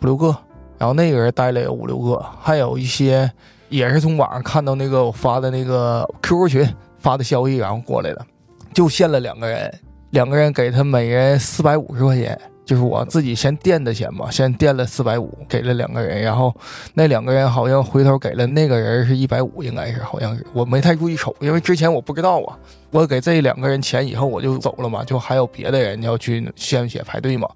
[0.00, 0.34] 六个，
[0.78, 3.30] 然后那个人带了有五六个，还有一些
[3.68, 8.26] 也是从网上看到那个我发的那个 QQ 群发的消息，然后过来的，
[8.72, 9.72] 就限了两个人，
[10.10, 16.54] 两个人给他每人四百五十块钱，就是我自己先垫的钱嘛，先垫了四百五，给了两个人，然后
[16.94, 22.56] 那两个人好像回头给了那个人是一百五，应该是好像是我没太注意瞅，因为之前我不知道啊。
[22.90, 27.46] 我给这两个人钱以后我就走了嘛，就还有别的人要去献血排队嘛，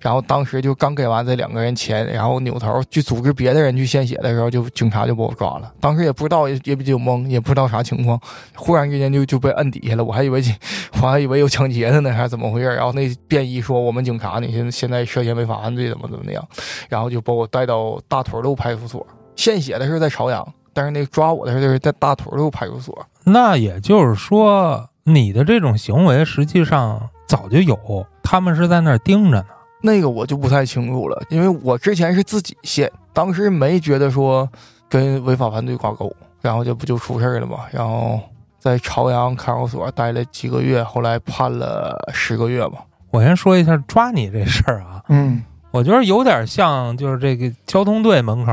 [0.00, 5.72] 然后当时就刚给完这两个人钱，然后扭头去组织别的人去献血的时候，就警察就把我抓了。
[5.80, 8.20] 当时也不知道，也也比较懵，也不知道啥情况，
[8.56, 10.42] 忽然之间就就被摁底下了，我还以为
[11.00, 12.66] 我还以为有抢劫的呢，还是怎么回事？
[12.66, 16.44] 然后那便衣说我们警察你现在现在涉嫌违法犯罪，怎么怎么样，
[16.88, 19.06] 然后就把我带到大屯路派出所。
[19.36, 23.06] 献血的是在朝阳，但是那抓我的时候是在大屯路派出所。
[23.32, 29.46] 那也就是说，你的这种行为实际上早就有，他们是在那儿盯着呢。
[29.82, 34.48] 那个我就不太清楚了，因为我之前是自己献，当时没觉得说
[34.88, 37.60] 跟违法犯罪挂钩，然后这不就出事儿了嘛。
[37.70, 38.20] 然后
[38.58, 42.84] 在朝阳看守所待了几个月，后来判了十个月吧。
[43.10, 48.52] 我先说一下抓你这事儿啊，嗯，我觉得有点像就是这个交通队门口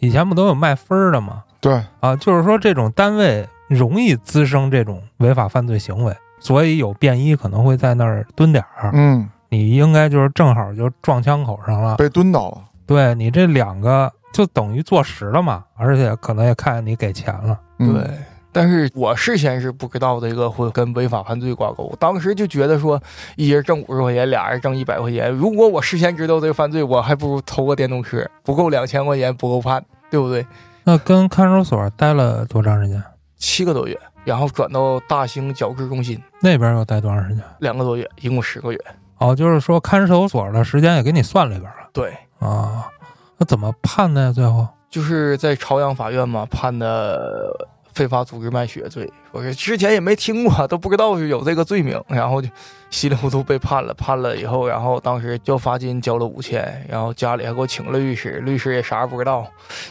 [0.00, 1.44] 以前不都有卖分儿的吗？
[1.60, 8.90] 对，啊，就是说这种单位容易滋生这种违法犯罪行为，所以有便衣可能会在那儿蹲点儿。
[8.94, 11.96] 嗯，你应该就是正好就撞枪口上了。
[11.96, 12.58] 被蹲到了。
[12.86, 17.58] 对你这两个就等于坐实了嘛，而且可能也看见你给钱了。
[17.78, 18.10] 嗯对，
[18.52, 23.00] 但是我事先是不知道这个会跟违法犯罪挂钩，当时就觉得说
[23.36, 25.32] 一人挣五十块钱，俩人挣一百块钱。
[25.32, 30.44] 如果我事先知道这个犯罪，我还不如偷个电动车，不够两千块钱不够判，对不对？
[30.84, 33.02] 那跟看守所待了多长时间？
[33.42, 37.42] 七个多月，然后转到大兴矫治中心那边要待多长时间？
[37.58, 38.78] 两个多月，一共十个月。
[39.18, 42.88] 哦，就是说看守所的时间也给你算里边了对，啊。
[43.36, 44.32] 那怎么判的呀？
[44.32, 47.50] 最后就是在朝阳法院嘛判的
[47.94, 52.48] 非法组织卖血罪，我是之前也没听过，都不知道是有这个罪名，然后就
[52.90, 53.94] 稀里糊涂被判了。
[53.94, 59.46] 判了以后，然后当时交罚金交了五千，然后家里还给我请了律师，律师也啥也不知道，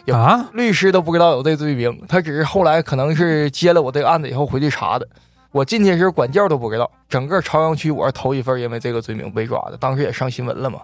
[0.06, 5.08] 有啊，律师都不知道有这罪名，他只是后来可能是接了我这个案子以后回去查的。
[5.52, 10.80] 我进去时候管教都不知道，整个朝阳区我是头一份因为这个罪名被抓的，当时也上新闻了嘛。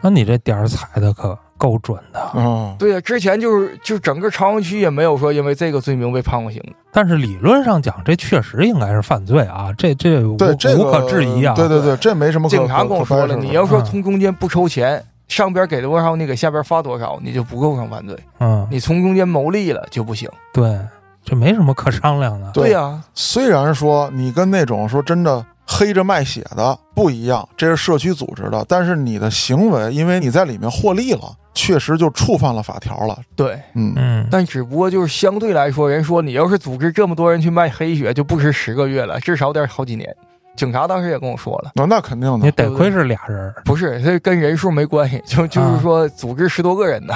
[0.00, 2.30] 那你这点儿踩的可够准的。
[2.34, 6.72] 嗯，对呀、之前就是就整个朝阳区也没有说因为这个罪名被判过刑的。
[6.92, 11.54] 但是理论上讲，这确实应该是犯罪啊，这这无对这个无可置疑啊。
[11.54, 18.16] 对对对，这没什么可警察跟我说了，你要说嗯从中间不抽钱，上边给多少，你给下边发多少，你就不构成犯罪。
[18.38, 20.28] 嗯，你从中间牟利了就不行。
[20.52, 20.78] 对，
[21.24, 22.50] 这没什么可商量的。
[22.52, 33.18] 对呀、虽然说你跟那种说真的黑着卖血的不一样，这是社区组织的，但是你的行为，因为你在里面获利了，确实就触犯了法条了。
[33.34, 40.14] 对，嗯，嗯，但只不过就是相对来说，人说你要是组织这么多人去卖黑血，就不止十个月了，至少得好几年。
[40.56, 43.54] 警察当时也跟我说了，那那肯定的，你得亏是俩人儿。
[43.64, 47.14] 不是，这跟人数没关系，就就是说组织十多个人呢，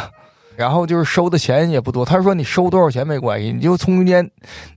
[0.59, 2.05] 然后就是收的钱也不多。
[2.05, 4.29] 他说你收多少钱没关系，你就从中间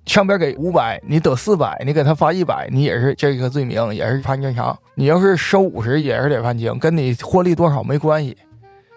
[0.06, 4.78] 上边给五百，你得四百，你给他发一百，你也是这个罪名，也是判正常。
[4.94, 8.38] 你要是收五十，也是得判刑，跟你获利多少没关系，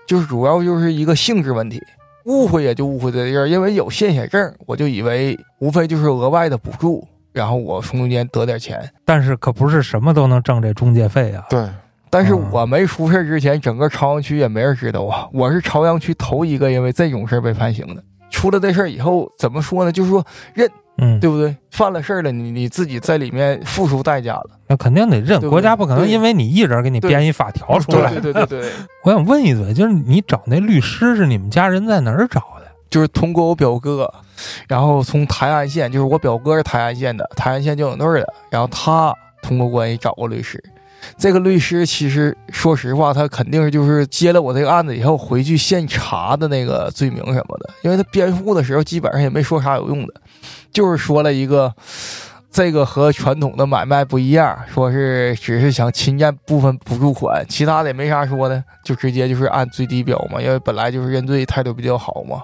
[0.07, 1.83] 就是主要就是一个性质问题。
[2.27, 8.87] 误会也就误会在这儿，因为有献血证，我就以为无非就是额外的补助，然后我从中间得点钱。
[9.07, 11.45] 但是可不是什么都能挣这中介费啊。
[11.49, 11.67] 对，
[12.15, 15.27] 但是嗯我没出事之前，整个朝阳区也没人知道啊。
[15.33, 18.01] 我是朝阳区头一个因为这种事儿被判刑的。
[18.31, 19.91] 出了这事儿以后，怎么说呢？
[19.91, 21.57] 就是说认，嗯，对不对？
[21.73, 24.51] 犯了事儿了，你你自己在里面付出代价了。
[24.69, 28.13] 那肯定得认，对对国家不可能因为你一人给你编一法条出来。
[28.13, 28.71] 对对对对对，
[29.03, 32.67] 我想问一嘴，就是你找那律师是你们家人在哪儿找的？
[32.89, 34.09] 就是通过我表哥，
[34.69, 39.13] 然后从台安县，就是我表哥是台安县的，台安县交警队的，然后他
[39.43, 40.63] 通过关系找过律师。
[41.17, 50.15] 这个律师其实说实话，他肯定是就是接了我这个案子以后回去现查的那个罪名什么的，因为他辩护的时候基本上也没说啥有用的，
[50.73, 51.73] 就是说了一个
[52.51, 62.43] 这个和传统的买卖不一样，说是只是想侵占部分补助款，其他的也没啥说的，就直接就是按最低标嘛，因为本来就是认罪态度比较好嘛。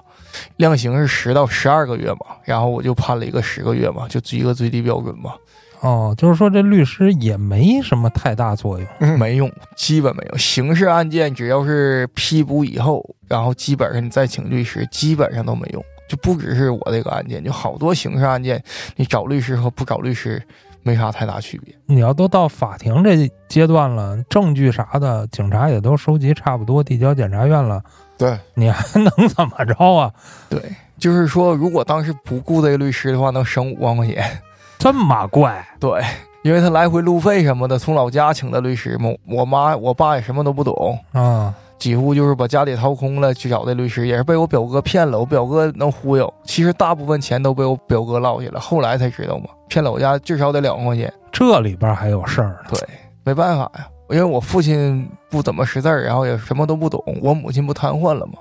[0.57, 5.33] 量刑是十到十二个月嘛，然后我就判了一个十个月嘛，就一个最低标准嘛，
[5.81, 8.87] 哦，就是说这律师也没什么太大作用。
[8.99, 10.37] 嗯没用，基本没有。
[10.37, 15.83] 刑事案件只要是批捕以后，然后基本上你再请律师，基本上都没用。
[16.07, 18.61] 就不只是我这个案件，就好多刑事案件，
[18.97, 20.43] 你找律师和不找律师
[20.83, 21.73] 没啥太大区别。
[21.85, 27.81] 你要都到法庭这阶段了，证据啥的，警察也都收集差不多，递交检察院了，
[28.17, 30.11] 对，你还能怎么着啊？
[30.49, 30.61] 对，
[30.99, 34.41] 就是说，如果当时不雇这个律师的话，能省五万块钱。
[34.81, 35.63] 这么怪？
[35.79, 36.01] 对，
[36.41, 41.53] 因为他来回路费什么的，从老家请的律师嘛，我妈我爸也什么都不懂，啊？
[41.77, 45.19] 几乎就是把家里掏空了去找的律师，也是被我表哥骗了。
[45.19, 51.13] 我表哥能忽悠，其实大部分钱都被我表哥落下了，后来才知道嘛，骗了我家至少得两万块钱。
[51.31, 52.57] 这里边还有事儿呢。
[52.69, 52.79] 对，
[53.23, 58.33] 没办法呀，因为我父亲不怎么识字儿，然后也什么都不懂，我母亲不瘫痪了吗。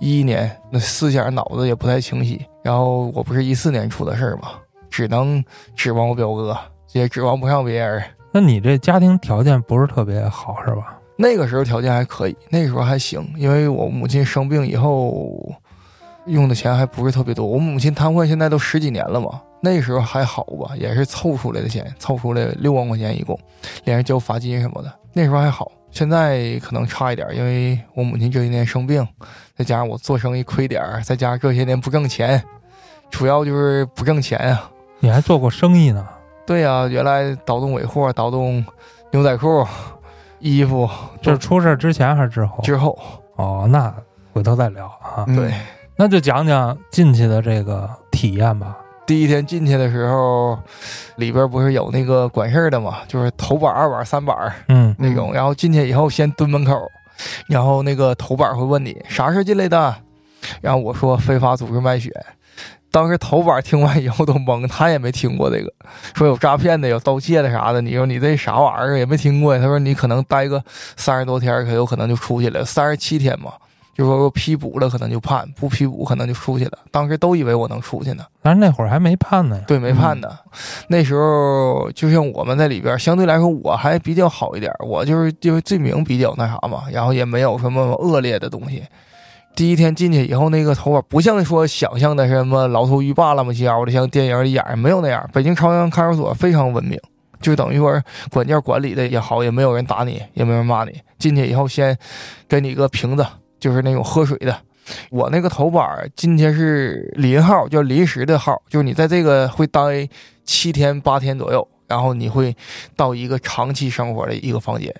[0.00, 4.48] 一一年那思想脑子也不太清晰，然后我不是一四年出的事儿嘛，
[4.90, 6.56] 只能指望我表哥，
[6.92, 8.02] 也指望不上别人。
[8.32, 10.98] 那你这家庭条件不是特别好是吧？
[11.16, 15.52] 那个时候条件还可以，那时候还行，因为我母亲生病以后
[16.26, 17.46] 用的钱还不是特别多。
[17.46, 23.36] 我母亲瘫痪现在都十几年了嘛，那时候还好吧，也是凑出来的钱，凑出来六万块钱一共，
[23.84, 25.72] 连着交罚金什么的，那时候还好。
[25.90, 29.04] 现在可能差一点，因为我母亲这些年生病，
[29.56, 32.40] 再加上我做生意亏点儿，再加上这些年不挣钱，
[33.10, 34.70] 主要就是不挣钱啊。
[35.00, 36.06] 你还做过生意呢？
[36.46, 38.64] 对呀、原来倒动尾货、倒动
[39.10, 39.66] 牛仔裤、
[40.38, 40.88] 衣服，
[41.20, 42.62] 这是出事之前还是之后？
[42.62, 42.98] 之后
[43.36, 43.94] 哦，那
[44.32, 45.24] 回头再聊啊。
[45.26, 45.52] 嗯对。
[45.96, 48.78] 那就讲讲进去的这个体验吧。
[49.04, 50.58] 第一天进去的时候，
[51.16, 54.36] 里边不是有那个管事儿的嘛，就是头板、二板、三板
[54.68, 55.32] 嗯那种。
[55.32, 56.80] 然后进去以后先蹲门口，
[57.48, 59.94] 然后那个头板会问你啥时候进来的，
[60.60, 62.12] 然后我说非法组织卖血。
[62.90, 65.72] 当时头版听完以后都懵，他也没听过这个，
[66.14, 67.80] 说有诈骗的，有盗窃的啥的。
[67.80, 69.60] 你说你这啥玩意儿也没听过呀？
[69.60, 70.62] 他说你可能待个
[70.96, 73.52] 三十多天，可有可能就出去了，三十七天嘛。
[73.94, 76.78] 就说批捕了，可能就判；不批捕，可能就出去了。
[76.92, 78.24] 当时都以为我能出去呢。
[78.40, 79.60] 但是那会儿还没判呢。
[79.66, 80.28] 对，没判呢。
[80.86, 88.84] 那时候就像我们在里边，相对来说我还比较好一点，我就是因为罪名比较那啥嘛，然后也没有什么恶劣的东西。
[89.54, 95.28] 第一天进去以后，那个头发不像说想象的什么牢头狱霸那么焦的，像电影里演的没有那样。
[95.32, 96.96] 北京朝阳看守所非常文明，
[97.40, 101.00] 就等于说管教管理的也好，也没有人打你，也没有人骂你。
[101.18, 101.96] 进去以后先
[102.48, 103.26] 给你一个瓶子，
[103.58, 104.56] 就是那种喝水的。
[105.10, 110.08] 我那个头板今天是临号，叫临时的号，就是你在这个会待
[110.44, 112.56] 七天八天左右，然后你会
[112.96, 114.94] 到一个长期生活的一个房间，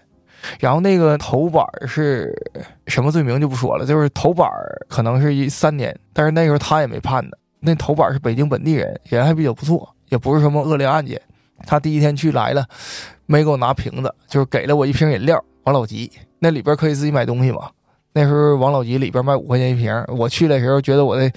[0.61, 2.35] 然后那个头板是
[2.87, 4.49] 什么罪名就不说了，就是头板
[4.89, 7.39] 可能是一三年，但是那时候他也没判的。
[7.61, 11.21] 那头板是北京本地人，人还比较不错，也不是什么恶劣案件。
[11.67, 12.65] 他第一天去来了，
[13.27, 17.69] 没给我拿瓶子，就是给了我一瓶饮料，王老吉，那里边可以自己买东西嘛。
[18.13, 21.31] 那时候王老吉里边卖五块钱一瓶，我去的时候觉得我的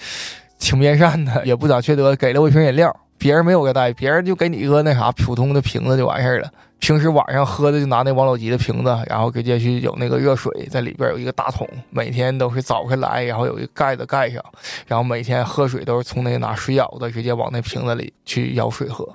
[0.60, 2.96] 挺面善的，也不咋缺德，给了我一瓶饮料。
[3.18, 6.52] 别人没有给带，别人就给你一个那啥普通的瓶子就完事儿了。
[6.82, 14.44] 平时晚上喝的就拿那王老吉的瓶子，然后直接去有那个热水在里边有一个大桶，每天都是早上来，然后有一个盖子盖上，
[14.88, 19.08] 然后每天喝水都是从那拿水舀子直接往那瓶子里去舀水喝。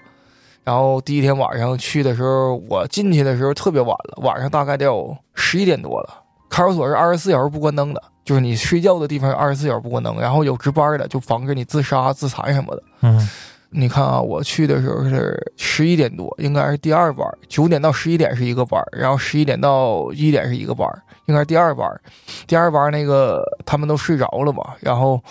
[0.63, 6.23] 然后第一天晚上去的时候，我进去的时候特别晚了，晚上大概得有十一点多了。
[6.49, 12.83] 看守所是二十四小时不关灯的，就是你睡觉的地方二十四小时不关灯，然后有值班的，就防止你自杀、自残什么的。
[13.03, 13.29] 嗯，
[13.79, 20.89] 你看啊，我去的时候是十一点多，应该是第二班，九点到十一点是一个班，然后十一点到一点是一个班，
[21.27, 21.87] 应该是第二班。
[22.47, 24.75] 第二班那个他们都睡着了吧？
[24.81, 25.23] 然后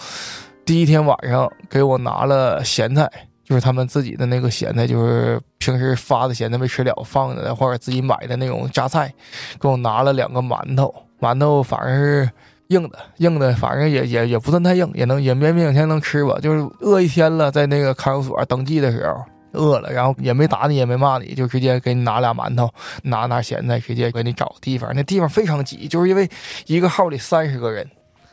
[0.63, 3.09] 第一天晚上给我拿了咸菜，
[3.43, 9.11] 就是他们自己的那个咸菜，就是平时发的咸菜没吃了放的，或者自己买的那种榨菜，
[9.59, 12.29] 给我拿了两个馒头，馒头反正是。
[12.69, 16.37] 硬的，硬的，反正也也也不算太硬，也能也勉勉强强能吃吧。
[16.41, 22.69] 就是饿一天了，在那个看守所登记的时候饿了，然后也没打你，也没骂你，就直接给你拿俩馒头，
[23.03, 24.91] 拿拿咸菜，直接给你找地方。
[24.95, 26.27] 那地方非常挤，就是因为
[26.65, 27.87] 一个号里三十个人，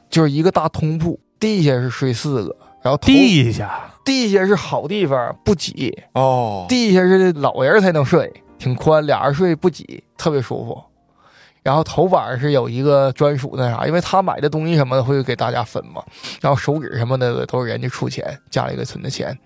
[0.09, 10.83] 就是一个大通铺，地下是睡四个，然后地下地下是好地方，不挤，哦，地下是老人才能睡，挺宽，俩人睡不挤，特别舒服。
[11.63, 16.03] 然后头板是有一个专属那啥，因为他买的东西什么的会给大家分嘛。
[16.41, 19.37] 然后手指什么的都是人家出钱，家里给存的钱。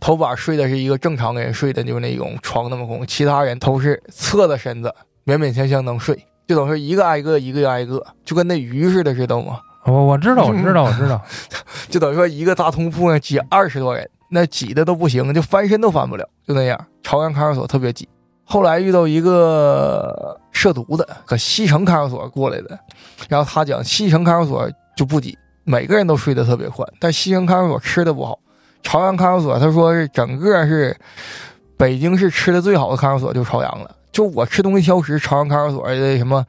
[0.00, 4.92] 头板睡的是一个正常人睡的，就是那种床那么空，其他人都是侧着身子，
[5.24, 9.60] 勉勉强强能睡，就等于一个挨个，一个挨个，就跟那鱼似的，知道吗？
[9.84, 11.20] 我我知道， 我知道，我知道。
[11.88, 16.86] 就等于说一个大通铺上挤二十多人，那挤的都不行，就翻身都翻不了，就那样。
[17.04, 18.08] 朝阳看守所特别挤。
[18.52, 22.78] 后来遇到一个涉毒的，搁西城看守所过来的，
[23.26, 28.38] 然后他讲西城看守所就不挤，每个人都睡得特别宽，但西城看守所吃的不好。
[28.82, 30.94] 朝阳看守所他说是整个是
[31.78, 33.90] 北京市吃的最好的看守所，就朝阳了。
[34.12, 36.44] 就我吃东西挑食，朝阳看守所的什么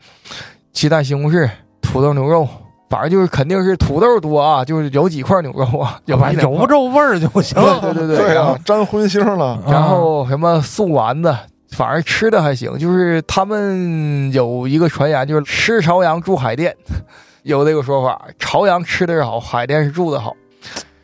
[0.74, 1.50] 鸡蛋西红柿、
[1.82, 2.46] 土豆牛肉，
[2.90, 7.56] 反正就是肯定是土豆多啊，就是有几块牛肉啊， 有有有肉味儿就行。
[7.80, 11.34] 对对对对啊，沾荤腥了，然后什么素丸子，
[11.74, 12.78] 反而吃的还行。
[12.78, 16.76] 就是他们有一个传言，就是吃朝阳住海淀，
[17.44, 18.28] 有这个说法。
[18.40, 20.36] 朝阳吃的是好，海淀是住的好。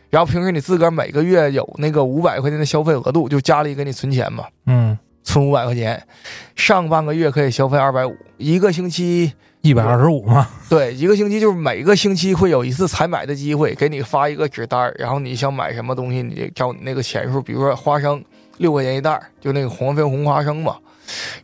[0.09, 6.01] 然后平时你自个儿每个月有那个五百块钱的消费额度，就家里给你存钱嘛，嗯，存五百块钱，
[6.55, 10.47] 上半个月可以消费二百五，一个星期一百二十五嘛。
[10.67, 18.19] 对，一个星期就是每个星期会有一次采买的机会，给你发一个纸单儿，然后你想买什么东西，你就照你那个钱数，比如说花生
[18.59, 20.75] 六块钱一袋儿，就那个黄飞鸿花生嘛，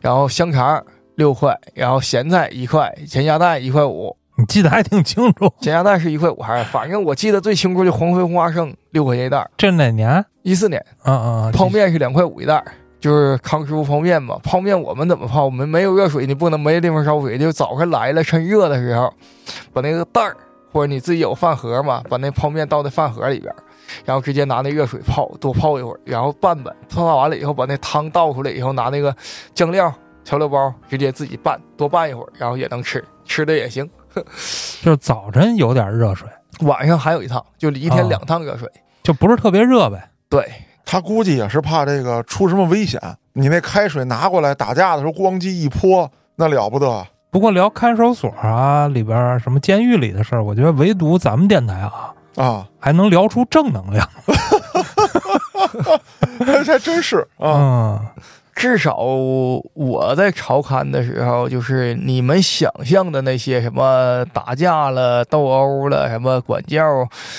[0.00, 0.82] 然后香肠
[1.16, 5.52] 六块，然后咸菜一块，咸鸭蛋一块五，你记得还挺清楚。
[5.60, 6.64] 咸鸭蛋是一块五还是？
[6.70, 10.24] 反正我记得最清楚就黄飞鸿花生六块钱一袋儿，这哪年？
[10.42, 11.50] 一四年啊啊！
[11.52, 12.64] 泡面是两块五一袋儿。
[12.98, 15.44] 就是康师傅泡面嘛，泡面我们怎么泡？
[15.44, 19.12] 我们没有热水，你不能没地方烧水，就早上来了，趁热的时候，
[19.72, 20.36] 把那个袋儿
[20.72, 23.54] 或者你自己有饭盒嘛，把那泡面倒在饭盒里边，
[24.04, 29.14] 然后直接拿那热水泡，多泡一会儿，然后拌拌，泡完了以后把那汤倒出来以后，拿那个
[29.54, 29.92] 酱料、
[30.24, 33.88] 调料包直接自己拌，多拌一会儿，然后也能吃，吃的也行。
[34.82, 36.28] 就是早晨有点热水，
[36.60, 38.70] 晚上还有一趟，就一天啊两趟热水。
[39.02, 40.10] 就不是特别热呗。
[40.28, 40.44] 对，
[40.84, 43.00] 他估计也是怕这个出什么危险。
[43.34, 47.06] 你那开水拿过来打架的时候，咣叽一泼，那了不得。
[47.30, 54.08] 不过聊看守所啊，里边什么监狱里的事儿，我觉得唯独咱们电台啊，啊，还能聊出正能量。
[56.44, 58.00] 还 还真是啊，嗯，
[58.54, 66.82] 至少我在朝刊的时候，就是你们想象的那些什么打架了、斗殴了、什么管教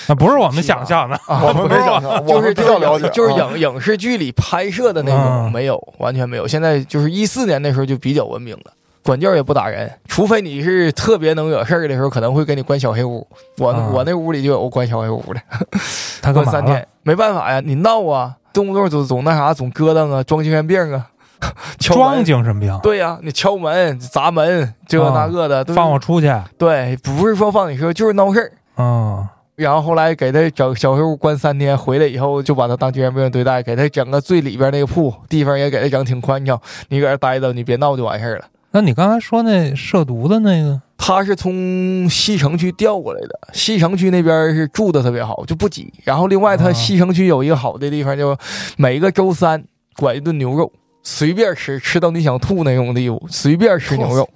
[0.08, 1.16] 那不是我们想象的。
[1.26, 6.46] 啊，我 们不是没想就是们比较了解，就是啊影影视剧里拍摄的那种，嗯没有，完全没有。
[6.46, 8.72] 现在就是一四年那时候就比较文明了。
[9.08, 13.26] 管教也不打人，除非你是特别能惹事儿的时候，可能会给你关小黑屋。
[13.56, 15.40] 我、啊我那屋里就有关小黑屋的，
[16.20, 21.06] 他关三天？，没办法呀，你闹啊，动不动总总那啥，总咯噔啊，装精神病啊，
[21.80, 22.22] 敲装门。
[22.22, 26.30] 精神病，对呀、你敲门、砸门，这个啊那个的，对放我出去。
[26.58, 28.52] 对，不是说放你出去，就是闹事儿。
[28.76, 38.44] 嗯，然后后来给他整小黑屋关三天，回来以后就把他当精神病对待，给他整个最里边那个铺地方也给他整挺宽敞，你搁这待着，你别闹就完事儿了。
[38.78, 45.92] 那你刚才说那涉毒的那个，他是从西城区调过来的，西城区那边是住的特别好，就不挤。
[46.04, 48.38] 然后另外，他啊西城区有一个好的地方，就
[48.76, 49.64] 每个周三
[49.96, 50.72] 管一顿牛肉，
[51.02, 54.30] 随便吃，吃到你想吐那种地步，随便吃牛肉。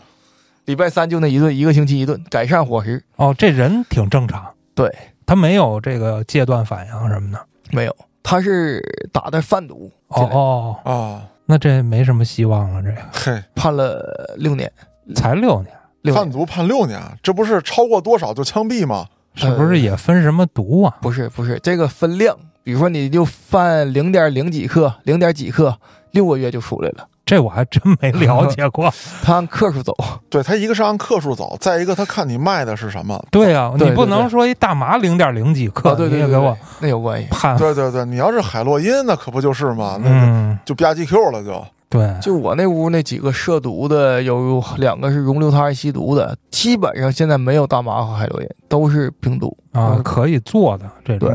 [0.65, 3.01] 礼拜三就那一顿，一个星期一顿，改善伙食。
[3.15, 4.93] 哦，这人挺正常，对
[5.25, 7.39] 他没有这个戒断反应什么的。
[7.71, 8.83] 没有，他是
[9.13, 11.23] 打的贩毒，哦哦，啊，
[11.53, 14.73] 那这没什么希望了，这个嘿，判了六年，
[15.15, 19.07] 才六年，六年贩毒判六年，这不是超过多少就枪毙吗？
[19.35, 20.97] 是不是也分什么毒啊？
[21.03, 22.35] 不是不是这个分量，
[22.65, 25.79] 比如说你就犯零点零几克、零点几克，
[26.13, 27.07] 六个月就出来了。
[27.25, 28.93] 这我还真没了解 过。
[29.23, 29.97] 他按克数走，
[30.29, 33.23] 对他一个是按克数走，再一个他看你卖的是什么。
[33.31, 37.29] 对呀、对你不能说一大麻零点零几克，啊，对对对给我那有关系。
[37.31, 37.57] 判。
[37.57, 39.99] 对对对，你要是海洛因，那可不就是吗？
[40.03, 41.65] 那就吧唧 Q 了就。
[41.93, 49.55] 对，就我那屋那几个涉毒的，有两个是容留他人吸毒的，基本上现在没有大麻和海洛因，都是冰毒。
[49.73, 51.29] 啊，嗯可以做的这种，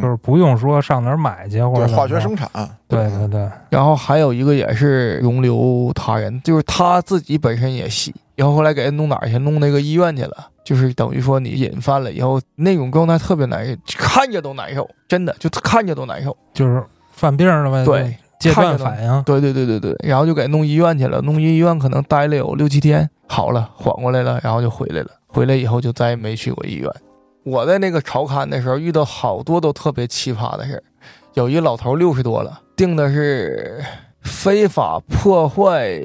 [0.00, 2.48] 就是不用说上哪儿买去或者化学生产。
[2.88, 9.38] 对对对，然后还有一个也是容留他人，就是他自己本身也吸，然后后来给人弄哪儿去？
[9.38, 16.34] 弄那个医院去了，就是等于说你瘾犯了以后，那种状态特别难受，看着都难受，真的就看着都难受。
[16.54, 19.22] 就是犯病了呗，对，戒断反应。
[19.22, 25.08] 对对对对对，然后就给弄医院去了，弄医院可能待了有六七天，好了，缓过来了，然后就回来了。
[25.28, 26.90] 回来以后就再也没去过医院。
[27.44, 30.82] 我在那个朝刊的时候遇到好多都特别奇葩的事儿，
[31.34, 33.82] 有一老头六十多了，定的是
[34.20, 36.00] 非法破坏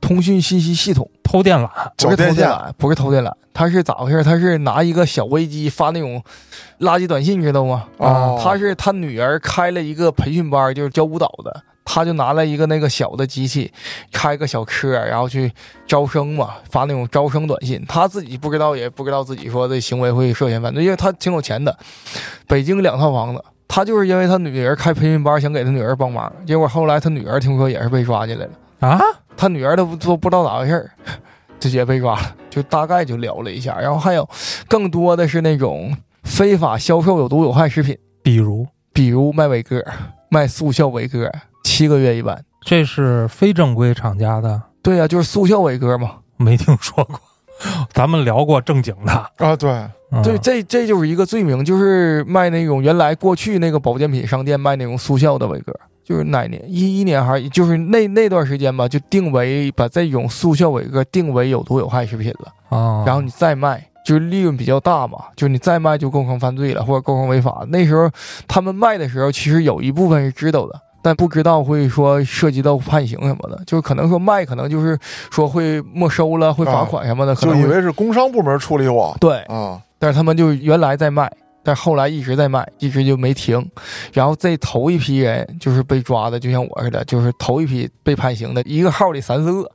[0.00, 4.24] 通讯信息系统，偷电缆，不是偷电缆，不是偷电缆，他是咋回事？
[4.24, 6.20] 他是拿一个小微机发那种
[6.80, 7.86] 垃圾短信，知道吗？
[7.98, 11.62] 哦，他是他女儿开了一个培训班，就是教舞蹈的。
[11.92, 13.72] 他就拿了一个那个小的机器，
[14.12, 15.50] 开个小车，然后去
[15.88, 17.84] 招生嘛，发那种招生短信。
[17.88, 21.76] 他自己不知道，也不知道自己说这行为会涉嫌犯罪，因为他挺有钱的，
[22.46, 23.44] 北京两套房子。
[23.66, 28.52] 他就是因为他女儿开培训班，想给他女儿帮忙，结果后来他女儿听说也是被抓进来了。
[28.88, 29.00] 啊，
[29.36, 30.90] 他女儿都不都不知道咋回事儿，
[31.58, 33.76] 直接被抓了，就大概就聊了一下。
[33.80, 34.28] 然后还有
[34.68, 37.98] 更多的是那种非法销售有毒有害食品。
[38.22, 39.84] 比如比如卖伟哥，
[40.28, 41.30] 卖速效伟哥，
[41.62, 42.44] 七个月一般。
[42.62, 46.16] 这是非正规厂家的，对呀、就是速效伟哥嘛。
[46.36, 47.18] 没听说过。
[47.92, 49.70] 咱们聊过正经的，啊，对，
[50.10, 63.86] 嗯对，这这就是一个罪名，就是卖那种原来过去那个保健品商店卖那种速效的伟哥，就是哪年一一年还是就是那那段时间吧，就定为把这种速效伟哥定为有毒有害食品了，啊，然后你再卖。
[64.02, 67.64] 就是利润比较大嘛，就是你再卖就构成犯罪了，或者构成违法。
[67.68, 68.10] 那时候
[68.48, 74.98] 他们卖的时候，其实有一部分是知道的，但不知道会说涉及到判刑什么的，就是可能说卖，可能就是
[75.30, 79.38] 说会没收了，会罚款什么的，可就能会以为是工商部门处理我对。
[79.42, 81.30] 啊，但是他们就原来在卖，
[81.62, 83.66] 但后来一直在卖，一直就没停。
[84.12, 89.70] 然后这头一批人就是被抓的，就像我似的，就是头一批被判刑的，一个号里三四个，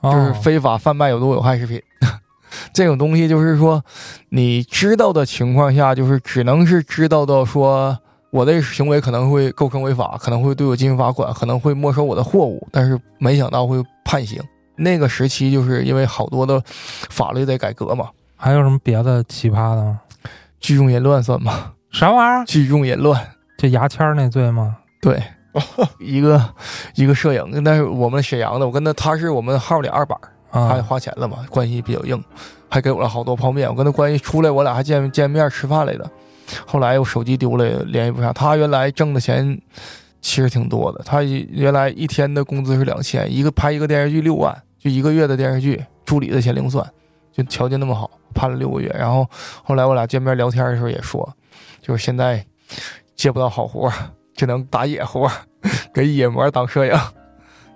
[0.00, 1.80] 哦就是非法贩卖有毒有害食品。
[2.74, 3.82] 这种东西就是说，
[4.30, 7.96] 你知道的情况下，就是只能是知道到说
[8.30, 14.40] 我的行为可能会构成违法，可能会对我进行罚款，可能会没收我的货物，但是没想到会判刑。
[14.76, 20.00] 那个时期就是因为好多的法律在改革嘛，还有什么别的奇葩的吗？
[20.58, 21.72] 聚众淫乱算吗？
[21.90, 22.44] 啥玩意儿？
[22.46, 23.20] 聚众淫乱，
[23.58, 24.76] 这牙签儿那罪吗？
[25.02, 25.22] 对，
[25.98, 26.42] 一个
[26.94, 30.16] 一个摄影，但是我们沈阳的，我跟他他是我们号里二板，
[30.50, 32.22] 他也啊，花钱了嘛，关系比较硬，
[32.70, 33.68] 还给我了好多泡面。
[33.68, 36.10] 我跟他关系出来，我俩还见见面吃饭来的。
[36.66, 38.32] 后来我手机丢了，联系不上。
[38.32, 39.60] 他原来挣的钱
[40.20, 46.86] 其实挺多的，他原来一天的工资是两千，一个拍一个电视剧六万，就一个月的电视剧，助理的钱零算，
[47.32, 48.94] 就条件那么好，判了六个月。
[48.98, 49.26] 然后
[49.62, 51.26] 后来我俩见面聊天的时候也说，
[51.80, 52.44] 就是现在
[53.14, 53.92] 接不到好活，
[54.34, 55.30] 只能打野活，
[55.94, 56.92] 给野模当摄影，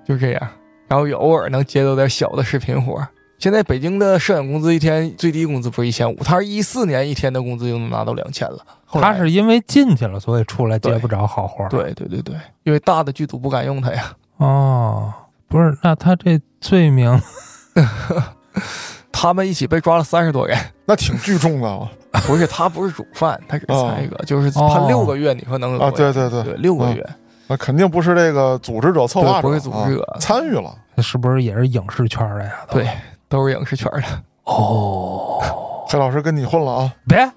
[0.07, 0.49] 就这样。
[0.87, 3.07] 然后也偶尔能接到点小的视频活。
[3.39, 8.59] 现在北京的摄影工资一天最低工资不是一千五，他是一四年一天的工资就能拿到两千了。
[8.89, 11.69] 他是因为进去了，所以出来接不着好活儿。
[11.69, 14.13] 对对对对，因为大的剧组不敢用他呀。
[14.37, 15.13] 哦，
[15.49, 17.21] 不是，那他这罪名
[19.13, 20.57] 他们一起被抓了三十多人，
[20.87, 21.89] 那挺聚众的啊
[22.27, 25.91] 不是他不是主犯，他只参与个，就是哦判六个月，你说能啊！
[25.91, 27.05] 对对对，对六个月，
[27.49, 30.73] 那肯定不是这个组织者、策划者，对不是组织者啊参与了。
[30.99, 32.53] 是不是也是影视圈的呀？
[32.71, 32.89] 对，
[33.35, 34.05] 都是影视圈的。
[34.45, 35.43] 哦，
[35.89, 37.29] 这老师跟你混了啊别，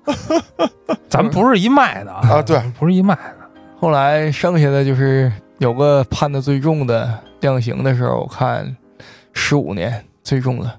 [1.09, 2.39] 咱们不是一脉的 啊！
[2.43, 3.37] 对，不是一脉的。
[3.81, 8.77] 后来剩下的就是有个判的最重的量刑的时候，我看
[9.33, 10.71] 十五年最重的，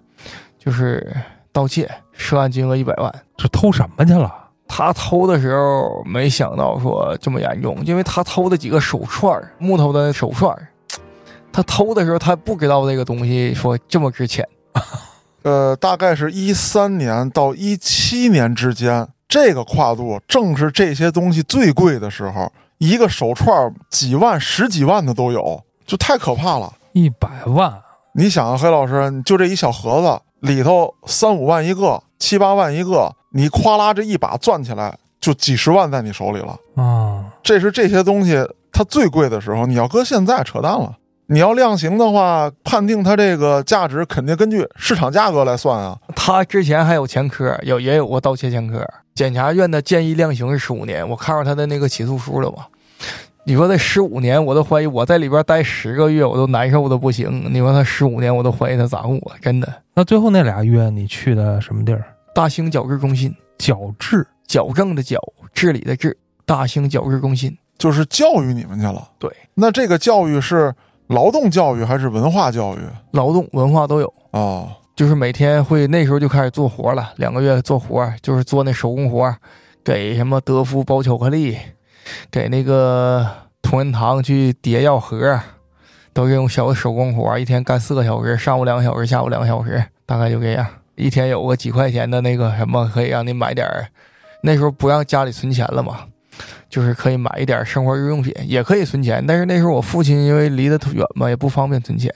[0.56, 1.12] 就是
[1.50, 3.12] 盗窃，涉案金额一百万。
[3.36, 4.32] 这偷什么去了？
[4.68, 10.56] 他偷的时候没想到说这么严重，因为他偷的几个手串，木头的手串，
[11.50, 14.46] 他偷的时候他不知道这个东西说这么值钱。
[15.42, 26.72] 呃，大概是一三年到一七年之间，这个跨度正是这些东西最贵的时候，一个手串几万、十几万的都有，就太可怕了。
[26.92, 27.80] 一百万，
[28.14, 36.56] 你想啊，黑老师，就这一小盒子里头三五万一个，七八万一个，你咵啦这一把攥起来就几十万在你手里了。
[36.82, 38.36] 啊，这是这些东西
[38.72, 40.96] 它最贵的时候，你要搁现在扯淡了。
[41.30, 45.98] 你要量刑的话，判定它这个价值肯定根据市场价格来算啊。
[46.16, 48.82] 他之前还有前科，有也有过盗窃前科。
[49.14, 52.64] 检察院的建议量刑是十五年，我看着他的那个起诉书了嘛。
[53.44, 57.44] 你说这十五年，我都怀疑我在里边待十个月，我都难受的不行。
[57.52, 59.70] 你说他十五年，我都怀疑他咋我，真的。
[59.94, 62.02] 那最后那俩月你去的什么地儿？
[62.34, 65.18] 大兴矫治中心，矫治，矫正的矫，
[65.52, 66.16] 治理的治，
[66.46, 67.54] 大兴矫治中心。
[67.76, 69.08] 就是教育你们去了。
[69.20, 70.74] 对，那这个教育是
[71.08, 72.80] 劳动教育还是文化教育？
[73.12, 79.34] 劳动文化都有，哦，就是每天会那时候就开始做活了，两个月做活，就是做那手工活，
[79.82, 81.56] 给什么德芙包巧克力，
[82.30, 83.26] 给那个
[83.62, 85.40] 同仁堂去叠药盒，
[86.12, 90.66] 都是用小的手工活，一天干四个小时，上午两个小时，下午两个小时，大概就这样。
[90.94, 93.86] 一天有个几块钱的那个什么，可以让你买点儿。
[94.42, 96.00] 那时候不让家里存钱了嘛，
[96.68, 99.24] 就是可以买一点生活日用品，也可以存钱。
[99.26, 102.14] 但是那时候我父亲因为离得远嘛，也不方便存钱，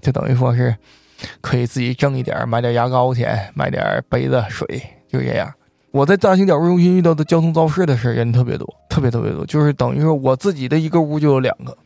[0.00, 0.76] 就等于说是
[1.40, 4.66] 可以自己挣一点，买点牙膏钱，买点杯子、水，
[5.08, 5.52] 就这样。
[5.90, 11.76] 我在大型矫治中心遇到的交通肇事的事人特别多，特别特别多，就是等于说我自己的一个屋就有两个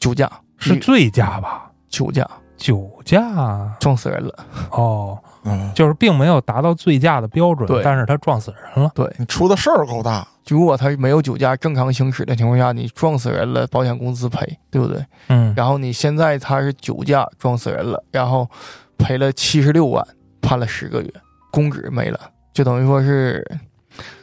[0.00, 1.70] 酒驾，是醉驾吧？
[1.90, 2.26] 酒驾
[2.56, 4.34] 酒驾撞死人了。
[4.70, 5.18] 哦，
[5.48, 8.90] 嗯，就是并没有达到醉驾的标准对，但是他撞死人了。
[8.94, 10.26] 对，你出的事儿够大。
[10.48, 15.04] 如果他没有酒驾正常行驶的情况下，你撞死人了，保险公司赔，对不对？
[15.28, 18.48] 嗯，然后你现在他是酒驾撞死人了，然后
[18.96, 20.02] 赔了七十六万，
[20.40, 21.12] 判了十个月，
[21.50, 22.18] 公职没了，
[22.54, 23.46] 就等于说是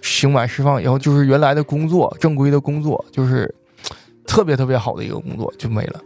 [0.02, 3.54] 刑满释放以后，就是原来的工作，正规的工作，就是
[4.26, 6.02] 特别特别好的一个工作就没了。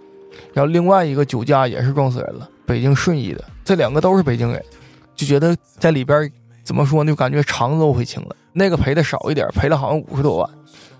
[0.54, 4.62] 然后另外一个酒驾也是撞死人了，北京顺义的，这两个都是北京人，
[5.20, 6.32] 就觉得在里边
[6.64, 8.34] 怎么说呢，就感觉肠子都悔青了。
[8.54, 10.50] 那个赔的少一点，赔了好像五十多万，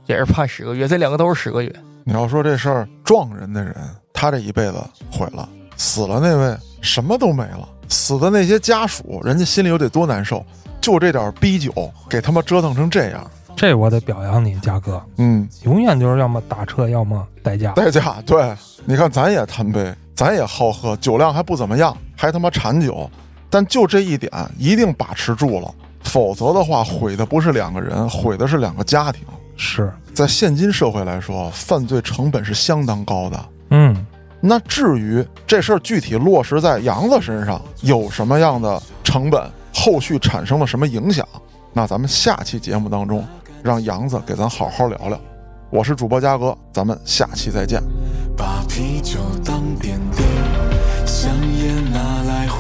[0.08, 1.74] 也是判十个月，这两个都是十个月。
[2.04, 3.74] 你要说这事儿撞人的人，
[4.12, 4.76] 他这一辈子
[5.10, 5.48] 毁了；
[5.78, 7.66] 死了那位什么都没了。
[7.88, 10.46] 死的那些家属，人家心里又得多难受。
[10.82, 11.72] 就这点逼酒，
[12.10, 13.26] 给他妈折腾成这样。
[13.56, 17.72] 这我得表扬你，嘉哥，嗯，永远就是要么打车，要么代驾。
[17.72, 18.54] 代驾对，
[18.86, 23.10] 你看咱也贪杯，咱也好喝，酒量还不怎么样，还他妈馋酒。
[23.50, 25.74] 但就这一点，一定把持住了，
[26.04, 29.24] 否则的话，毁的不是两个人，毁的是两个家庭。
[29.56, 33.46] 是，在现今社会来说，犯罪成本是相当高的。
[33.72, 34.06] 嗯，
[34.40, 41.28] 那至于这事儿具体落实在杨子身上有什么样的成本，后续产生了什么影响，
[41.74, 43.28] 那咱们下期节目当中
[43.62, 45.20] 让杨子给咱好好聊聊。
[45.72, 47.82] 我是主播嘉哥，咱们下期再见。
[48.38, 50.29] 把啤酒当点滴，香烟拿来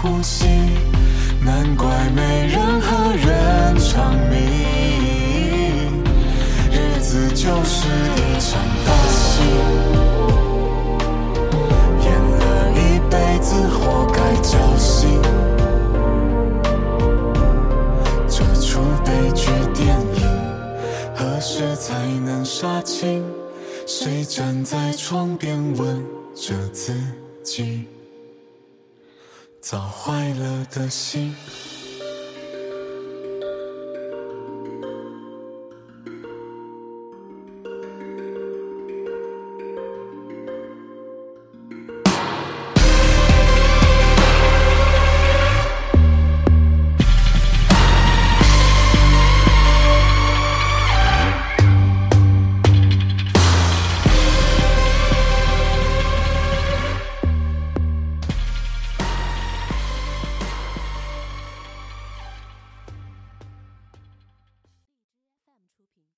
[0.02, 0.46] 呼吸，
[1.44, 4.40] 难怪没人和人长命。
[6.72, 9.42] 日子就是一场大戏，
[12.06, 12.08] 演
[12.40, 15.22] 了一辈子，活该侥幸。
[18.30, 20.24] 这出悲剧电影，
[21.14, 21.94] 何时才
[22.26, 23.22] 能杀青？
[23.86, 26.02] 谁站在窗边问
[26.34, 26.94] 着自
[27.44, 27.84] 己，
[29.62, 31.36] 早坏了的心。